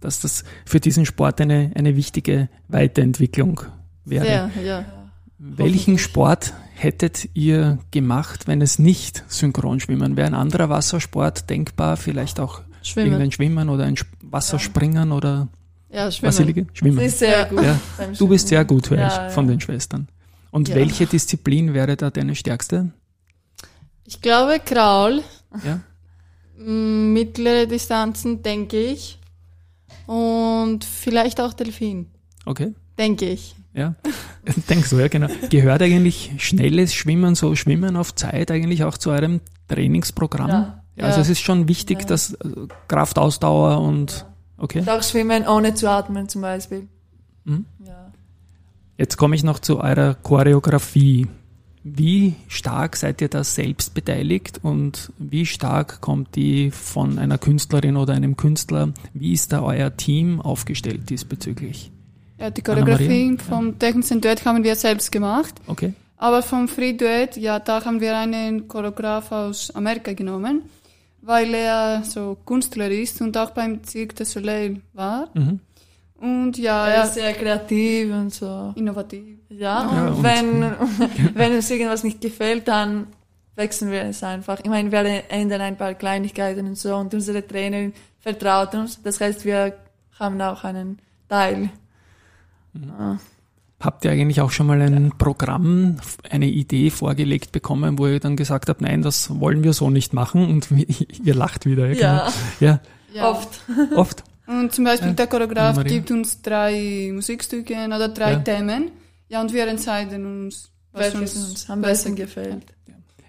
dass 0.00 0.18
das 0.18 0.42
für 0.66 0.80
diesen 0.80 1.06
Sport 1.06 1.40
eine, 1.40 1.70
eine 1.76 1.94
wichtige 1.94 2.48
Weiterentwicklung 2.66 3.60
wäre. 4.04 4.24
Sehr, 4.24 4.50
ja. 4.64 4.84
Welchen 5.38 5.98
Sport 5.98 6.52
hättet 6.74 7.28
ihr 7.34 7.78
gemacht, 7.92 8.48
wenn 8.48 8.60
es 8.60 8.78
nicht 8.80 9.22
Synchronschwimmen 9.28 10.16
wäre? 10.16 10.26
Ein 10.26 10.34
anderer 10.34 10.68
Wassersport 10.68 11.48
denkbar, 11.48 11.96
vielleicht 11.96 12.40
auch 12.40 12.62
Schwimmen. 12.82 13.06
irgendein 13.12 13.30
Schwimmen 13.32 13.68
oder 13.68 13.84
ein 13.84 13.94
Wasserspringen 14.20 15.12
oder 15.12 15.48
Ja, 15.94 16.10
schwimmen. 16.10 16.46
liege? 16.46 16.66
Schwimmen. 16.72 16.98
Sie 16.98 17.04
ist 17.06 17.18
sehr 17.20 17.38
Ja. 17.40 17.44
gut. 17.44 17.62
Ja. 17.62 17.78
Du 18.18 18.28
bist 18.28 18.48
sehr 18.48 18.64
gut, 18.64 18.90
höre 18.90 18.98
Ja, 18.98 19.06
ich, 19.08 19.14
ja. 19.16 19.28
von 19.30 19.46
den 19.46 19.60
Schwestern. 19.60 20.08
Und 20.50 20.68
Ja. 20.68 20.74
welche 20.76 21.06
Disziplin 21.06 21.74
wäre 21.74 21.96
da 21.96 22.10
deine 22.10 22.34
stärkste? 22.34 22.90
Ich 24.04 24.20
glaube 24.20 24.60
Kraul. 24.64 25.22
Ja? 25.64 25.80
Mm, 26.62 27.12
Mittlere 27.12 27.66
Distanzen, 27.66 28.42
denke 28.42 28.78
ich. 28.80 29.18
Und 30.06 30.84
vielleicht 30.84 31.40
auch 31.40 31.52
Delfin, 31.54 32.06
Okay. 32.44 32.74
denke 32.98 33.26
ich. 33.30 33.54
Ja. 33.72 33.94
Denk 34.68 34.84
so, 34.86 34.98
ja, 35.00 35.08
genau. 35.08 35.28
Gehört 35.50 35.82
eigentlich 35.82 36.32
schnelles 36.38 36.94
Schwimmen, 36.94 37.34
so 37.34 37.54
Schwimmen 37.56 37.96
auf 37.96 38.14
Zeit 38.14 38.50
eigentlich 38.50 38.84
auch 38.84 38.98
zu 38.98 39.10
eurem 39.10 39.40
Trainingsprogramm? 39.68 40.48
Ja. 40.50 40.82
Also 40.98 41.16
Ja. 41.16 41.22
es 41.22 41.28
ist 41.30 41.40
schon 41.40 41.66
wichtig, 41.68 42.00
Ja. 42.02 42.06
dass 42.06 42.34
äh, 42.34 42.48
Kraftausdauer 42.88 43.80
und 43.80 44.26
okay. 44.58 44.80
Und 44.80 44.88
auch 44.88 45.02
schwimmen 45.02 45.46
ohne 45.46 45.74
zu 45.74 45.88
atmen 45.90 46.28
zum 46.28 46.42
Beispiel. 46.42 46.88
Mhm. 47.44 47.66
Ja. 47.84 48.12
Jetzt 48.96 49.16
komme 49.16 49.34
ich 49.34 49.42
noch 49.42 49.58
zu 49.58 49.80
eurer 49.80 50.14
Choreografie. 50.14 51.26
Wie 51.82 52.34
stark 52.48 52.96
seid 52.96 53.20
ihr 53.20 53.28
da 53.28 53.44
selbst 53.44 53.92
beteiligt 53.92 54.60
und 54.62 55.12
wie 55.18 55.44
stark 55.44 56.00
kommt 56.00 56.34
die 56.34 56.70
von 56.70 57.18
einer 57.18 57.36
Künstlerin 57.36 57.96
oder 57.96 58.14
einem 58.14 58.36
Künstler? 58.36 58.94
Wie 59.12 59.32
ist 59.32 59.52
da 59.52 59.62
euer 59.62 59.94
Team 59.94 60.40
aufgestellt 60.40 61.10
diesbezüglich? 61.10 61.90
ja, 62.38 62.50
die? 62.50 62.62
Choreografie 62.62 63.36
vom 63.38 63.78
technischen 63.78 64.20
Duett 64.20 64.44
haben 64.44 64.64
wir 64.64 64.76
selbst 64.76 65.10
gemacht. 65.12 65.54
Okay. 65.66 65.92
Aber 66.16 66.42
vom 66.42 66.68
Free 66.68 66.92
Duett, 66.92 67.36
ja, 67.36 67.58
da 67.58 67.84
haben 67.84 68.00
wir 68.00 68.16
einen 68.16 68.68
Choreograf 68.68 69.32
aus 69.32 69.70
Amerika 69.74 70.12
genommen, 70.12 70.62
weil 71.24 71.54
er 71.54 72.02
so 72.04 72.36
Künstler 72.44 72.90
ist 72.90 73.20
und 73.20 73.36
auch 73.36 73.50
beim 73.50 73.82
Cirque 73.84 74.14
du 74.14 74.24
Soleil 74.24 74.80
war. 74.92 75.28
Mhm. 75.34 75.60
Und 76.16 76.56
ja, 76.58 76.86
Er 76.88 77.04
ist 77.04 77.14
sehr 77.14 77.32
kreativ 77.34 78.10
und 78.12 78.32
so. 78.32 78.72
innovativ. 78.76 79.38
Ja, 79.48 79.58
Ja, 79.58 80.02
und 80.08 80.08
und- 80.18 80.22
wenn, 80.22 80.62
wenn 81.34 81.52
uns 81.54 81.70
irgendwas 81.70 82.04
nicht 82.04 82.20
gefällt, 82.20 82.66
dann 82.68 83.08
wechseln 83.56 83.90
wir 83.90 84.02
es 84.02 84.22
einfach. 84.22 84.58
Ich 84.60 84.68
meine, 84.70 84.90
wir 84.90 85.22
ändern 85.30 85.60
ein 85.60 85.76
paar 85.76 85.94
Kleinigkeiten 85.94 86.66
und 86.66 86.76
so 86.78 86.96
und 86.96 87.12
unsere 87.14 87.46
Trainerin 87.46 87.92
vertraut 88.20 88.74
uns. 88.74 89.02
Das 89.02 89.20
heißt, 89.20 89.44
wir 89.44 89.74
haben 90.18 90.40
auch 90.40 90.64
einen 90.64 90.98
Teil. 91.28 91.70
Ah. 92.98 93.16
Habt 93.84 94.04
ihr 94.04 94.10
eigentlich 94.10 94.40
auch 94.40 94.50
schon 94.50 94.66
mal 94.66 94.80
ein 94.80 95.12
Programm, 95.18 95.98
eine 96.30 96.46
Idee 96.46 96.90
vorgelegt 96.90 97.52
bekommen, 97.52 97.98
wo 97.98 98.06
ihr 98.06 98.18
dann 98.20 98.34
gesagt 98.36 98.68
habt, 98.68 98.80
nein, 98.80 99.02
das 99.02 99.38
wollen 99.40 99.62
wir 99.62 99.72
so 99.74 99.90
nicht 99.90 100.12
machen 100.14 100.48
und 100.48 100.68
ihr 101.24 101.34
lacht 101.34 101.66
wieder. 101.66 101.88
Ja, 101.92 102.28
Ja, 102.60 102.80
Ja. 103.12 103.30
oft. 103.30 103.60
genau. 103.66 103.96
oft. 104.00 104.24
Und 104.46 104.72
zum 104.72 104.84
Beispiel 104.84 105.08
Ja, 105.08 105.14
der 105.14 105.26
Choreograf 105.26 105.70
Anna-Maria. 105.76 105.92
gibt 105.92 106.10
uns 106.10 106.40
drei 106.42 107.10
Musikstücke 107.14 107.74
oder 107.86 108.08
drei 108.08 108.32
Ja. 108.32 108.38
Themen. 108.40 108.90
Ja, 109.28 109.40
und 109.40 109.52
wir 109.52 109.66
entscheiden 109.66 110.26
uns, 110.44 110.70
was 110.92 111.14
Welches 111.14 111.36
uns 111.36 111.70
am 111.70 111.80
besser 111.80 111.92
besten 112.10 112.14
gefällt. 112.16 112.64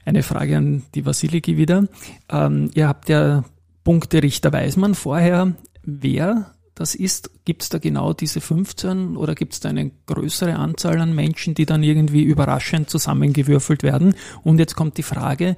Eine 0.05 0.23
Frage 0.23 0.57
an 0.57 0.83
die 0.93 1.05
Vasiliki 1.05 1.57
wieder. 1.57 1.87
Ähm, 2.29 2.69
ihr 2.75 2.87
habt 2.87 3.09
ja 3.09 3.43
Punkterichter, 3.83 4.51
weiß 4.53 4.77
man 4.77 4.93
vorher, 4.93 5.53
wer 5.83 6.53
das 6.75 6.93
ist? 6.93 7.31
Gibt 7.45 7.63
es 7.63 7.69
da 7.69 7.79
genau 7.79 8.13
diese 8.13 8.41
15 8.41 9.17
oder 9.17 9.33
gibt 9.33 9.53
es 9.53 9.59
da 9.61 9.69
eine 9.69 9.91
größere 10.05 10.55
Anzahl 10.55 10.99
an 10.99 11.15
Menschen, 11.15 11.55
die 11.55 11.65
dann 11.65 11.83
irgendwie 11.83 12.23
überraschend 12.23 12.89
zusammengewürfelt 12.89 13.81
werden? 13.81 14.15
Und 14.43 14.59
jetzt 14.59 14.75
kommt 14.75 14.97
die 14.97 15.03
Frage, 15.03 15.55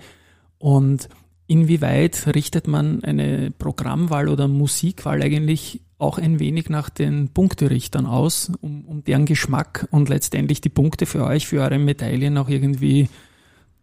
und 0.60 1.10
inwieweit 1.47 2.27
richtet 2.36 2.67
man 2.67 3.03
eine 3.03 3.51
Programmwahl 3.51 4.30
oder 4.30 4.47
Musikwahl 4.47 5.21
eigentlich 5.21 5.82
auch 5.99 6.19
ein 6.19 6.39
wenig 6.39 6.69
nach 6.69 6.89
den 6.89 7.30
Punkterichtern 7.30 8.06
aus, 8.06 8.51
um, 8.62 8.86
um 8.86 9.03
deren 9.03 9.25
Geschmack 9.25 9.88
und 9.91 10.10
letztendlich 10.10 10.62
die 10.62 10.69
Punkte 10.69 11.06
für 11.06 11.25
euch, 11.25 11.47
für 11.47 11.62
eure 11.62 11.80
Medaillen 11.80 12.38
auch 12.38 12.49
irgendwie 12.49 13.10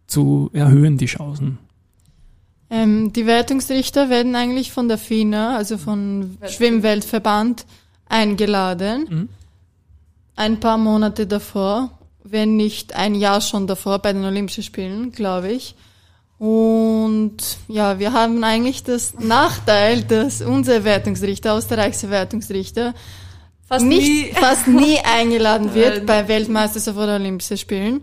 zu 0.07 0.49
erhöhen, 0.53 0.97
die 0.97 1.07
Chancen. 1.07 1.57
Ähm, 2.69 3.13
die 3.13 3.25
Wertungsrichter 3.25 4.09
werden 4.09 4.35
eigentlich 4.35 4.71
von 4.71 4.87
der 4.87 4.97
FINA, 4.97 5.55
also 5.55 5.77
von 5.77 6.37
Schwimmweltverband, 6.47 7.65
eingeladen. 8.07 9.07
Mhm. 9.09 9.29
Ein 10.35 10.59
paar 10.59 10.77
Monate 10.77 11.27
davor, 11.27 11.91
wenn 12.23 12.55
nicht 12.55 12.95
ein 12.95 13.15
Jahr 13.15 13.41
schon 13.41 13.67
davor 13.67 13.99
bei 13.99 14.13
den 14.13 14.25
Olympischen 14.25 14.63
Spielen, 14.63 15.11
glaube 15.11 15.51
ich. 15.51 15.75
Und 16.37 17.37
ja, 17.67 17.97
wir 17.99 18.11
haben 18.11 18.43
eigentlich 18.43 18.83
das 18.83 19.13
Nachteil, 19.17 20.03
dass 20.03 20.41
unser 20.41 20.83
Wertungsrichter, 20.83 21.57
österreichische 21.57 22.09
Wertungsrichter, 22.09 22.93
Fast 23.67 23.85
nicht, 23.85 24.07
nie. 24.07 24.31
fast 24.33 24.67
nie 24.67 24.99
eingeladen 24.99 25.73
wird 25.73 25.97
Nein. 25.97 26.05
bei 26.05 26.27
Weltmeisterschaft 26.27 26.97
oder 26.97 27.15
Olympischen 27.15 27.57
Spielen. 27.57 28.01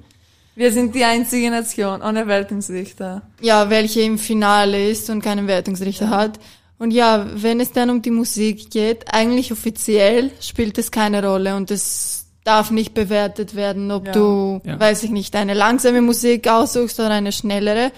Wir 0.55 0.73
sind 0.73 0.95
die 0.95 1.05
einzige 1.05 1.51
Nation 1.51 2.03
ohne 2.03 2.27
Wertungsrichter. 2.27 3.23
Ja, 3.41 3.71
welche 3.71 4.03
im 4.03 4.19
Finale 4.19 4.91
ist 4.91 5.09
und 5.11 5.23
keinen 5.23 5.47
Wertungsrichter 5.47 6.11
hat. 6.11 6.39
Und 6.79 6.91
ja, 6.91 7.27
wenn 7.35 7.61
es 7.61 7.73
dann 7.73 7.91
um 7.91 8.03
die 8.03 8.11
Musik 8.11 8.71
geht, 8.71 9.13
eigentlich 9.15 9.53
offiziell 9.53 10.31
spielt 10.41 10.77
es 10.79 10.91
keine 10.91 11.25
Rolle 11.25 11.57
und 11.57 11.71
es 11.71 12.27
darf 12.45 12.71
nicht 12.73 12.93
bewertet 12.93 13.55
werden, 13.55 13.91
ob 13.93 14.07
Ja. 14.07 14.13
du, 14.13 14.61
Ja. 14.65 14.79
weiß 14.79 15.05
ich 15.05 15.11
nicht, 15.11 15.35
eine 15.37 15.55
langsame 15.55 16.03
Musik 16.03 16.49
aussuchst 16.49 16.99
oder 16.99 17.11
eine 17.11 17.31
schnellere. 17.33 17.93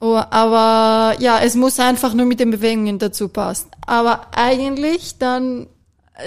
Oh, 0.00 0.16
aber 0.30 1.20
ja, 1.20 1.38
es 1.44 1.54
muss 1.54 1.78
einfach 1.78 2.12
nur 2.14 2.26
mit 2.26 2.40
den 2.40 2.50
Bewegungen 2.50 2.98
dazu 2.98 3.28
passen. 3.28 3.68
Aber 3.86 4.26
eigentlich 4.34 5.18
dann 5.18 5.68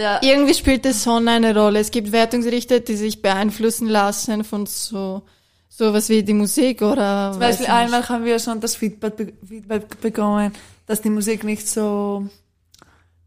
Ja, 0.02 0.20
irgendwie 0.24 0.54
spielt 0.54 0.86
es 0.86 1.04
schon 1.04 1.28
eine 1.28 1.56
Rolle. 1.56 1.80
Es 1.80 1.92
gibt 1.92 2.12
Wertungsrichter, 2.12 2.80
die 2.80 2.96
sich 2.96 3.22
beeinflussen 3.22 3.88
lassen 3.88 4.44
von 4.44 4.66
so 4.66 5.22
sowas 5.70 6.08
wie 6.10 6.24
die 6.24 6.34
Musik 6.34 6.82
oder 6.82 7.32
Zum 7.34 7.42
weiß 7.42 7.58
Beispiel 7.58 7.74
einmal 7.76 8.08
haben 8.10 8.24
wir 8.26 8.40
schon 8.40 8.60
das 8.62 8.76
Feedback, 8.76 9.16
be- 9.18 9.34
Feedback 9.46 10.00
bekommen, 10.02 10.54
dass 10.88 11.02
die 11.02 11.10
Musik 11.10 11.44
nicht 11.44 11.68
so, 11.68 12.28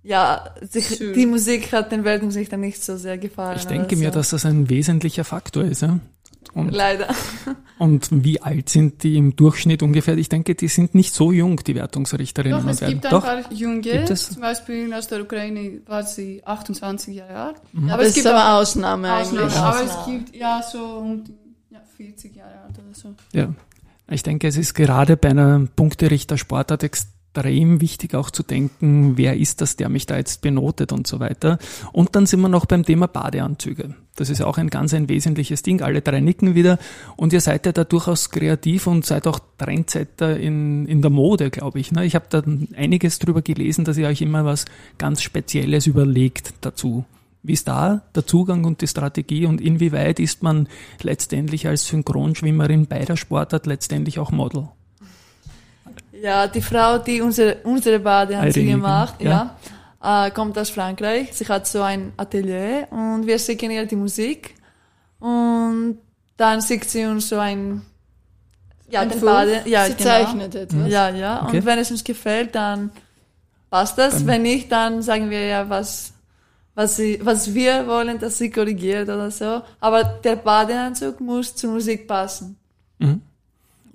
ja, 0.03 0.55
sich, 0.63 0.87
Schön. 0.97 1.13
die 1.13 1.27
Musik 1.27 1.71
hat 1.73 1.93
den 1.93 2.05
Wertungsrichtern 2.05 2.61
nicht 2.61 2.83
so 2.83 2.97
sehr 2.97 3.19
gefallen. 3.19 3.59
Ich 3.59 3.67
denke 3.67 3.89
oder 3.89 3.97
mir, 3.97 4.09
so. 4.09 4.15
dass 4.15 4.31
das 4.31 4.47
ein 4.47 4.69
wesentlicher 4.71 5.25
Faktor 5.25 5.65
ist. 5.65 5.83
Ja? 5.83 5.99
Und, 6.55 6.71
Leider. 6.75 7.09
und 7.79 8.09
wie 8.25 8.41
alt 8.41 8.69
sind 8.69 9.03
die 9.03 9.17
im 9.17 9.37
Durchschnitt 9.37 9.83
ungefähr? 9.83 10.17
Ich 10.19 10.29
denke, 10.29 10.55
die 10.55 10.69
sind 10.69 10.95
nicht 10.95 11.15
so 11.15 11.31
jung, 11.33 11.57
die 11.65 11.75
Wertungsrichterinnen 11.75 12.59
Doch, 12.59 12.65
und 12.65 12.71
es 12.71 12.81
werden. 12.81 12.93
gibt 12.95 13.07
ein 13.07 13.11
Doch, 13.11 13.25
paar 13.25 13.53
Junge, 13.53 13.81
Gibt 13.81 14.11
es? 14.11 14.31
zum 14.31 14.43
Beispiel 14.43 14.93
aus 14.93 15.09
der 15.09 15.23
Ukraine 15.23 15.81
war 15.87 16.03
sie 16.03 16.43
28 16.45 17.15
Jahre 17.17 17.35
alt. 17.37 17.57
Mhm. 17.73 17.91
Aber 17.91 18.03
es 18.03 18.17
ist 18.17 18.27
aber 18.27 18.55
Ausnahme 18.59 19.13
Ausnahmen, 19.15 19.45
eigentlich. 19.45 19.59
aber 19.59 19.83
es 19.85 20.07
gibt 20.07 20.35
ja 20.37 20.63
so 20.63 20.79
um 20.79 21.25
die 21.25 21.35
ja, 21.71 21.81
40 21.97 22.35
Jahre 22.35 22.61
alt 22.67 22.79
oder 22.79 22.95
so. 22.95 23.15
ja. 23.33 23.53
Ich 24.11 24.23
denke, 24.23 24.49
es 24.49 24.57
ist 24.57 24.73
gerade 24.73 25.19
bei 25.19 25.29
einer 25.29 25.69
Punkterichter-Sportart 25.77 26.83
extrem 26.83 27.18
wichtig 27.35 28.15
auch 28.15 28.31
zu 28.31 28.43
denken, 28.43 29.17
wer 29.17 29.37
ist 29.37 29.61
das, 29.61 29.77
der 29.77 29.89
mich 29.89 30.07
da 30.07 30.17
jetzt 30.17 30.41
benotet 30.41 30.93
und 30.93 31.07
so 31.07 31.21
weiter. 31.21 31.59
Und 31.93 32.17
dann 32.17 32.27
sind 32.27 32.41
wir 32.41 32.49
noch 32.49 32.67
beim 32.67 32.85
Thema 32.85 33.07
Badeanzüge. 33.07 33.95
Das 34.17 34.31
ist 34.31 34.43
auch 34.43 34.59
ein 34.59 34.69
ganz 34.69 34.95
ein 34.95 35.09
wesentliches 35.09 35.63
Ding. 35.63 35.81
Alle 35.81 36.03
drei 36.03 36.19
nicken 36.21 36.57
wieder. 36.57 36.79
Und 37.17 37.33
ihr 37.33 37.41
seid 37.41 37.67
ja 37.67 37.73
da 37.73 37.85
durchaus 37.85 38.31
kreativ 38.31 38.89
und 38.89 39.07
seid 39.07 39.29
auch 39.29 39.39
Trendsetter 39.59 40.37
in, 40.37 40.87
in 40.87 41.03
der 41.03 41.11
Mode, 41.11 41.51
glaube 41.51 41.79
ich. 41.79 41.93
ne? 41.93 42.05
Ich 42.05 42.17
habe 42.17 42.27
da 42.29 42.43
einiges 42.77 43.21
drüber 43.21 43.43
gelesen, 43.43 43.85
dass 43.85 43.97
ihr 43.97 44.09
euch 44.09 44.21
immer 44.21 44.45
was 44.45 44.65
ganz 44.99 45.23
Spezielles 45.23 45.87
überlegt 45.87 46.55
dazu. 46.63 47.05
Wie 47.45 47.53
ist 47.53 47.69
da 47.69 48.03
der 48.17 48.27
Zugang 48.27 48.65
und 48.65 48.81
die 48.83 48.89
Strategie 48.89 49.47
und 49.47 49.61
inwieweit 49.61 50.19
ist 50.19 50.43
man 50.43 50.69
letztendlich 51.01 51.69
als 51.69 51.87
Synchronschwimmerin 51.87 52.87
bei 52.87 53.05
der 53.05 53.17
Sportart 53.17 53.67
letztendlich 53.67 54.19
auch 54.19 54.33
Model? 54.33 54.69
Ja, 56.23 56.47
die 56.47 56.63
Frau, 56.63 56.99
die 56.99 57.21
unsere, 57.21 57.57
unsere 57.65 57.99
Badeanzüge 57.99 58.67
Irene, 58.71 58.83
macht, 58.83 59.21
ja. 59.23 59.57
ja, 60.03 60.27
äh, 60.27 60.31
kommt 60.31 60.59
aus 60.59 60.71
Frankreich. 60.71 61.33
Sie 61.33 61.47
hat 61.47 61.67
so 61.67 61.83
ein 61.83 62.13
Atelier 62.17 62.89
und 62.91 63.27
wir 63.27 63.39
schicken 63.39 63.71
ihr 63.71 63.87
die 63.87 63.97
Musik 63.97 64.55
und 65.21 65.99
dann 66.37 66.63
schickt 66.63 66.89
sie 66.91 67.05
uns 67.05 67.29
so 67.29 67.39
ein, 67.39 67.83
ja, 68.91 69.01
Ein 69.01 69.11
den. 69.11 69.21
Bade, 69.21 69.63
ja, 69.67 69.85
Sie 69.85 69.95
genau. 69.95 70.05
zeichnet 70.11 70.55
etwas. 70.55 70.89
Ja, 70.89 71.09
ja. 71.11 71.43
Okay. 71.45 71.59
Und 71.59 71.67
wenn 71.67 71.79
es 71.79 71.91
uns 71.91 72.03
gefällt, 72.05 72.55
dann 72.55 72.91
passt 73.71 73.99
das. 73.99 74.15
Dann- 74.15 74.27
wenn 74.27 74.43
nicht, 74.43 74.73
dann 74.73 75.03
sagen 75.03 75.29
wir 75.31 75.45
ja, 75.47 75.69
was, 75.69 76.15
was, 76.75 76.97
sie, 76.97 77.19
was 77.23 77.53
wir 77.55 77.87
wollen, 77.87 78.19
dass 78.19 78.39
sie 78.39 78.51
korrigiert 78.51 79.09
oder 79.09 79.31
so. 79.31 79.61
Aber 79.81 80.05
der 80.05 80.37
Badeanzug 80.37 81.21
muss 81.21 81.55
zur 81.55 81.73
Musik 81.73 82.07
passen. 82.09 82.57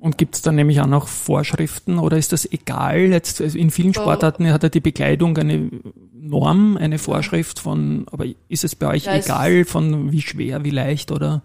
Und 0.03 0.17
gibt 0.17 0.35
es 0.35 0.41
da 0.41 0.51
nämlich 0.51 0.81
auch 0.81 0.85
noch 0.87 1.07
Vorschriften 1.07 1.97
oder 1.97 2.17
ist 2.17 2.33
das 2.33 2.45
egal? 2.51 2.97
Jetzt 2.99 3.39
also 3.39 3.57
in 3.57 3.71
vielen. 3.71 3.93
Sportarten 3.93 4.51
hat 4.51 4.61
ja 4.61 4.67
die 4.67 4.81
Bekleidung 4.81 5.37
eine 5.37 5.69
Norm, 6.13 6.75
eine 6.75 6.99
Vorschrift 6.99 7.59
von, 7.59 8.05
aber 8.11 8.25
ist 8.49 8.65
es 8.65 8.75
bei 8.75 8.87
euch 8.87 9.05
Ja, 9.05 9.15
es 9.15 9.27
egal 9.27 9.63
von 9.63 10.11
wie 10.11 10.21
schwer, 10.21 10.65
wie 10.65 10.71
leicht 10.71 11.09
oder 11.09 11.41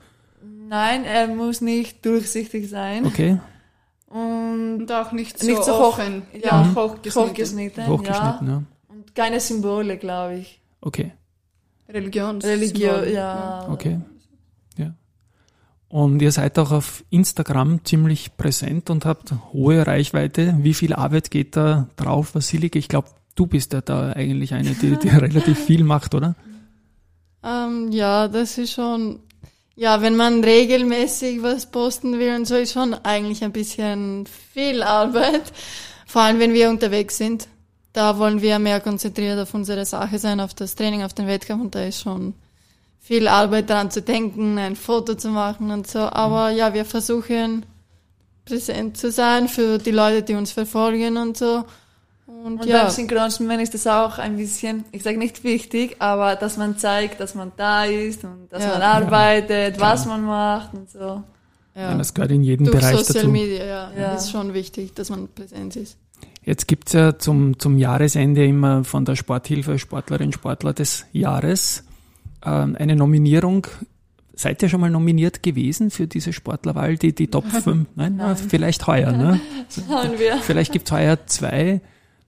Nein, 0.69 1.05
er 1.05 1.29
muss 1.29 1.61
nicht 1.61 2.05
durchsichtig 2.05 2.69
sein. 2.69 3.07
okay, 3.07 3.39
Und 4.09 4.91
auch 4.91 5.13
nicht 5.13 5.39
so, 5.39 5.47
nicht 5.47 5.63
so 5.63 5.79
hoch, 5.79 6.01
ja, 6.43 6.65
Mhm. 6.65 6.75
hochgeschnitten. 6.75 7.31
hochgeschnitten. 7.31 7.87
hochgeschnitten, 7.87 8.47
ja. 8.49 8.53
ja. 8.55 8.63
Und 8.89 9.15
keine 9.15 9.39
Symbole, 9.39 9.99
glaube 9.99 10.39
ich. 10.39 10.61
Okay, 10.81 11.13
Religions. 11.89 12.45
Religion, 12.45 12.95
Symbol. 12.97 13.15
ja. 13.15 13.69
okay. 13.71 14.01
Und 15.89 16.21
ihr 16.21 16.33
seid 16.33 16.59
auch 16.59 16.71
auf 16.71 17.03
Instagram 17.09 17.83
ziemlich 17.85 18.37
präsent 18.37 18.91
und 18.91 19.07
habt 19.07 19.33
hohe 19.53 19.87
Reichweite. 19.87 20.57
Wie 20.61 20.75
viel 20.75 20.93
Arbeit 20.93 21.31
geht 21.31 21.57
da 21.57 21.89
drauf, 21.97 22.35
Vasilike? 22.35 22.79
Ich 22.79 22.89
glaube, 22.89 23.09
du 23.35 23.47
bist 23.47 23.73
ja 23.73 23.81
da 23.81 24.13
eigentlich 24.13 24.53
eine, 24.53 24.71
die, 24.71 24.97
die 24.97 25.09
relativ 25.09 25.59
viel 25.59 25.85
macht, 25.85 26.15
oder? 26.15 26.35
Ähm, 27.43 27.91
ja, 27.91 28.29
das 28.29 28.59
ist 28.59 28.73
schon, 28.73 29.21
ja, 29.77 30.03
wenn 30.03 30.17
man 30.17 30.45
regelmäßig 30.45 31.43
was 31.43 31.71
posten 31.71 32.19
will 32.19 32.35
und 32.35 32.47
so, 32.47 32.57
ist 32.57 32.75
schon 32.75 32.93
eigentlich 32.93 33.43
ein 33.43 33.53
bisschen 33.53 34.27
viel 34.27 34.83
Arbeit. 34.83 35.53
Vor 36.07 36.23
allem, 36.23 36.39
wenn 36.39 36.53
wir 36.53 36.69
unterwegs 36.69 37.17
sind. 37.17 37.49
Da 37.95 38.19
wollen 38.19 38.43
wir 38.43 38.59
mehr 38.59 38.81
konzentriert 38.81 39.39
auf 39.41 39.55
unsere 39.55 39.87
Sache 39.87 40.19
sein, 40.19 40.41
auf 40.41 40.53
das 40.53 40.75
Training, 40.75 41.03
auf 41.03 41.15
den 41.15 41.27
Wettkampf 41.27 41.63
und 41.63 41.75
da 41.75 41.85
ist 41.85 42.03
schon 42.03 42.35
viel 43.01 43.29
Arbeit 43.29 43.71
daran 43.71 43.91
zu 43.91 44.03
denken, 44.03 44.59
ein 44.59 44.77
Foto 44.77 45.15
zu 45.15 45.29
machen 45.29 45.71
und 45.71 45.87
so. 45.87 46.01
Aber 46.01 46.51
ja, 46.51 46.75
wir 46.75 46.85
versuchen 46.85 47.65
präsent 48.45 48.97
zu 48.97 49.11
sein 49.11 49.49
für 49.49 49.79
die 49.79 49.91
Leute, 49.91 50.23
die 50.23 50.35
uns 50.35 50.53
verfolgen 50.53 51.17
und 51.17 51.37
so. 51.37 51.65
Und, 52.27 52.61
Und 52.61 52.67
ja, 52.67 52.83
beim 52.85 52.91
Synchronschwimmen 52.91 53.59
ist 53.61 53.73
das 53.73 53.87
auch 53.87 54.19
ein 54.19 54.37
bisschen, 54.37 54.85
ich 54.93 55.03
sage 55.03 55.17
nicht 55.19 55.45
wichtig, 55.45 55.97
aber 55.99 56.37
dass 56.37 56.59
man 56.59 56.77
zeigt, 56.77 57.21
dass 57.21 57.35
man 57.35 57.53
da 57.57 57.85
ist 57.85 58.23
und 58.25 58.49
dass 58.51 58.63
Ja. 58.63 58.73
man 58.73 58.83
arbeitet, 58.83 59.81
was 59.81 60.05
man 60.05 60.23
macht 60.25 60.75
und 60.75 60.91
so. 60.91 61.23
Ja. 61.75 61.91
ja. 61.93 61.95
das 61.97 62.13
gehört 62.13 62.33
in 62.33 62.43
jedem 62.43 62.67
durch 62.67 62.79
Bereich 62.79 62.97
Social 62.99 63.15
dazu. 63.23 63.29
Media, 63.31 63.65
ja, 63.65 63.91
Ja. 63.99 64.15
ist 64.15 64.31
schon 64.31 64.53
wichtig, 64.53 64.95
dass 64.95 65.09
man 65.09 65.29
präsent 65.29 65.77
ist. 65.77 65.97
Jetzt 66.45 66.69
gibt's 66.69 66.93
ja 66.93 67.19
zum, 67.19 67.59
zum 67.59 67.79
Jahresende 67.79 68.45
immer 68.47 68.85
von 68.85 69.05
der 69.07 69.17
Sporthilfe 69.17 69.79
Sportlerin, 69.79 70.33
Sportler 70.33 70.73
des 70.75 71.07
Jahres 71.13 71.85
eine 72.47 72.97
Nominierung. 72.97 73.67
Seid 74.35 74.63
ihr 74.63 74.69
schon 74.69 74.81
mal 74.81 74.91
nominiert 74.91 75.43
gewesen 75.43 75.91
für 75.91 76.07
diese 76.07 76.33
Sportlerwahl, 76.33 76.97
die, 76.97 77.13
die 77.15 77.27
Top 77.27 77.47
5? 77.51 77.89
Nein, 77.97 78.15
Na, 78.19 78.35
vielleicht 78.35 78.87
heuer. 78.87 79.13
Ne? 79.13 79.41
Haben 79.89 80.19
wir. 80.19 80.37
Vielleicht 80.39 80.73
gibt's 80.73 80.93
heuer 80.93 81.19
zwei 81.27 81.81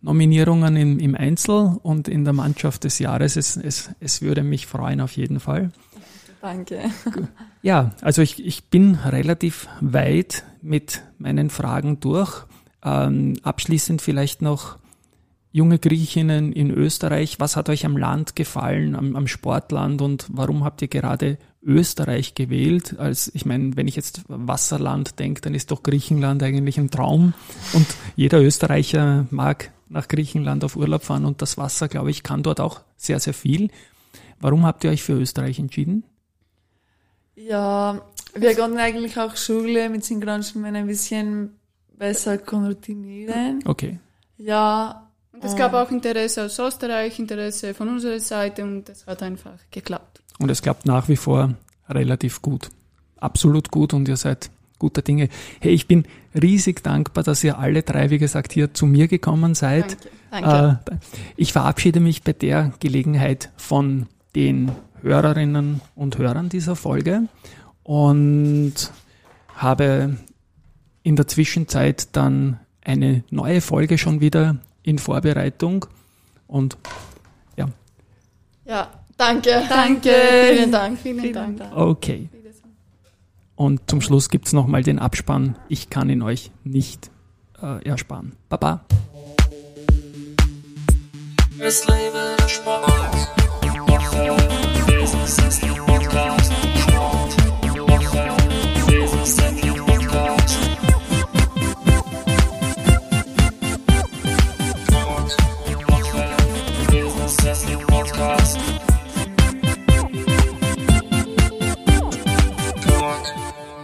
Nominierungen 0.02 0.76
im, 0.76 0.98
im 0.98 1.14
Einzel 1.14 1.78
und 1.82 2.08
in 2.08 2.24
der 2.24 2.32
Mannschaft 2.32 2.84
des 2.84 2.98
Jahres. 2.98 3.36
Es, 3.36 3.56
es, 3.56 3.90
es 4.00 4.22
würde 4.22 4.42
mich 4.42 4.66
freuen 4.66 5.00
auf 5.00 5.12
jeden 5.16 5.40
Fall. 5.40 5.70
Danke. 6.40 6.80
Ja, 7.62 7.92
also 8.00 8.22
ich, 8.22 8.44
ich 8.44 8.64
bin 8.64 8.94
relativ 8.94 9.68
weit 9.80 10.44
mit 10.62 11.02
meinen 11.18 11.50
Fragen 11.50 12.00
durch. 12.00 12.44
Ähm, 12.82 13.36
abschließend 13.42 14.00
vielleicht 14.00 14.40
noch 14.40 14.78
junge 15.52 15.78
Griechinnen 15.78 16.52
in 16.52 16.70
Österreich. 16.70 17.40
Was 17.40 17.56
hat 17.56 17.68
euch 17.68 17.84
am 17.84 17.96
Land 17.96 18.36
gefallen, 18.36 18.94
am, 18.94 19.16
am 19.16 19.26
Sportland 19.26 20.00
und 20.00 20.26
warum 20.30 20.64
habt 20.64 20.82
ihr 20.82 20.88
gerade 20.88 21.38
Österreich 21.62 22.34
gewählt? 22.34 22.98
Als 22.98 23.30
ich 23.34 23.46
meine, 23.46 23.76
wenn 23.76 23.88
ich 23.88 23.96
jetzt 23.96 24.22
Wasserland 24.28 25.18
denke, 25.18 25.40
dann 25.40 25.54
ist 25.54 25.70
doch 25.70 25.82
Griechenland 25.82 26.42
eigentlich 26.42 26.78
ein 26.78 26.90
Traum 26.90 27.34
und 27.72 27.86
jeder 28.16 28.40
Österreicher 28.40 29.26
mag 29.30 29.72
nach 29.88 30.06
Griechenland 30.06 30.62
auf 30.64 30.76
Urlaub 30.76 31.02
fahren 31.02 31.24
und 31.24 31.42
das 31.42 31.58
Wasser, 31.58 31.88
glaube 31.88 32.10
ich, 32.10 32.22
kann 32.22 32.44
dort 32.44 32.60
auch 32.60 32.80
sehr, 32.96 33.18
sehr 33.18 33.34
viel. 33.34 33.70
Warum 34.38 34.64
habt 34.64 34.84
ihr 34.84 34.90
euch 34.90 35.02
für 35.02 35.14
Österreich 35.14 35.58
entschieden? 35.58 36.04
Ja, 37.34 38.00
wir 38.34 38.54
konnten 38.54 38.78
eigentlich 38.78 39.18
auch 39.18 39.36
Schule 39.36 39.88
mit 39.90 40.04
Synchronschwimmen 40.04 40.76
ein 40.76 40.86
bisschen 40.86 41.58
besser 41.98 42.38
koordinieren. 42.38 43.60
Okay. 43.64 43.98
Ja, 44.38 45.09
es 45.42 45.56
gab 45.56 45.74
auch 45.74 45.90
Interesse 45.90 46.44
aus 46.44 46.58
Österreich, 46.58 47.18
Interesse 47.18 47.74
von 47.74 47.88
unserer 47.88 48.20
Seite 48.20 48.62
und 48.62 48.88
es 48.88 49.06
hat 49.06 49.22
einfach 49.22 49.58
geklappt. 49.70 50.22
Und 50.38 50.50
es 50.50 50.62
klappt 50.62 50.86
nach 50.86 51.08
wie 51.08 51.16
vor 51.16 51.54
relativ 51.88 52.42
gut. 52.42 52.70
Absolut 53.16 53.70
gut 53.70 53.92
und 53.92 54.08
ihr 54.08 54.16
seid 54.16 54.50
guter 54.78 55.02
Dinge. 55.02 55.28
Hey, 55.60 55.72
ich 55.72 55.86
bin 55.86 56.04
riesig 56.34 56.82
dankbar, 56.82 57.22
dass 57.22 57.44
ihr 57.44 57.58
alle 57.58 57.82
drei, 57.82 58.10
wie 58.10 58.18
gesagt, 58.18 58.52
hier 58.52 58.72
zu 58.74 58.86
mir 58.86 59.08
gekommen 59.08 59.54
seid. 59.54 59.96
Danke. 60.30 60.80
Äh, 60.90 60.94
ich 61.36 61.52
verabschiede 61.52 62.00
mich 62.00 62.22
bei 62.22 62.32
der 62.32 62.72
Gelegenheit 62.80 63.50
von 63.56 64.06
den 64.34 64.72
Hörerinnen 65.02 65.80
und 65.94 66.18
Hörern 66.18 66.48
dieser 66.48 66.76
Folge 66.76 67.28
und 67.82 68.74
habe 69.54 70.16
in 71.02 71.16
der 71.16 71.26
Zwischenzeit 71.26 72.08
dann 72.16 72.60
eine 72.82 73.24
neue 73.30 73.60
Folge 73.60 73.98
schon 73.98 74.20
wieder 74.20 74.56
in 74.82 74.98
Vorbereitung 74.98 75.86
und 76.46 76.76
Ja, 78.70 78.88
danke. 79.16 79.64
Danke. 79.68 80.14
Vielen 80.52 80.70
Dank. 80.70 80.98
Vielen, 81.00 81.20
vielen 81.20 81.34
Dank. 81.34 81.58
Dank. 81.58 81.76
okay. 81.76 82.28
Und 83.56 83.90
zum 83.90 84.00
Schluss 84.00 84.28
gibt's 84.30 84.52
noch 84.52 84.62
nochmal 84.62 84.84
den 84.84 85.00
Abspann. 85.00 85.56
Ich 85.68 85.90
kann 85.90 86.08
ihn 86.08 86.22
euch 86.22 86.52
nicht 86.62 87.10
äh, 87.60 87.84
ersparen. 87.86 88.36
Baba. 88.48 88.84
Es 91.58 91.86
lebe 91.86 92.36
der 92.38 92.48
Sport. 92.48 93.28
Business 94.86 95.38
ist 95.38 95.62
der 95.62 95.68
Podcast. 95.82 96.69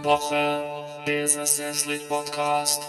Sport. 0.07 0.21
Woche. 0.21 0.63
Business 1.05 1.59
ist 1.59 1.85
der 1.85 1.99
Podcast. 2.07 2.81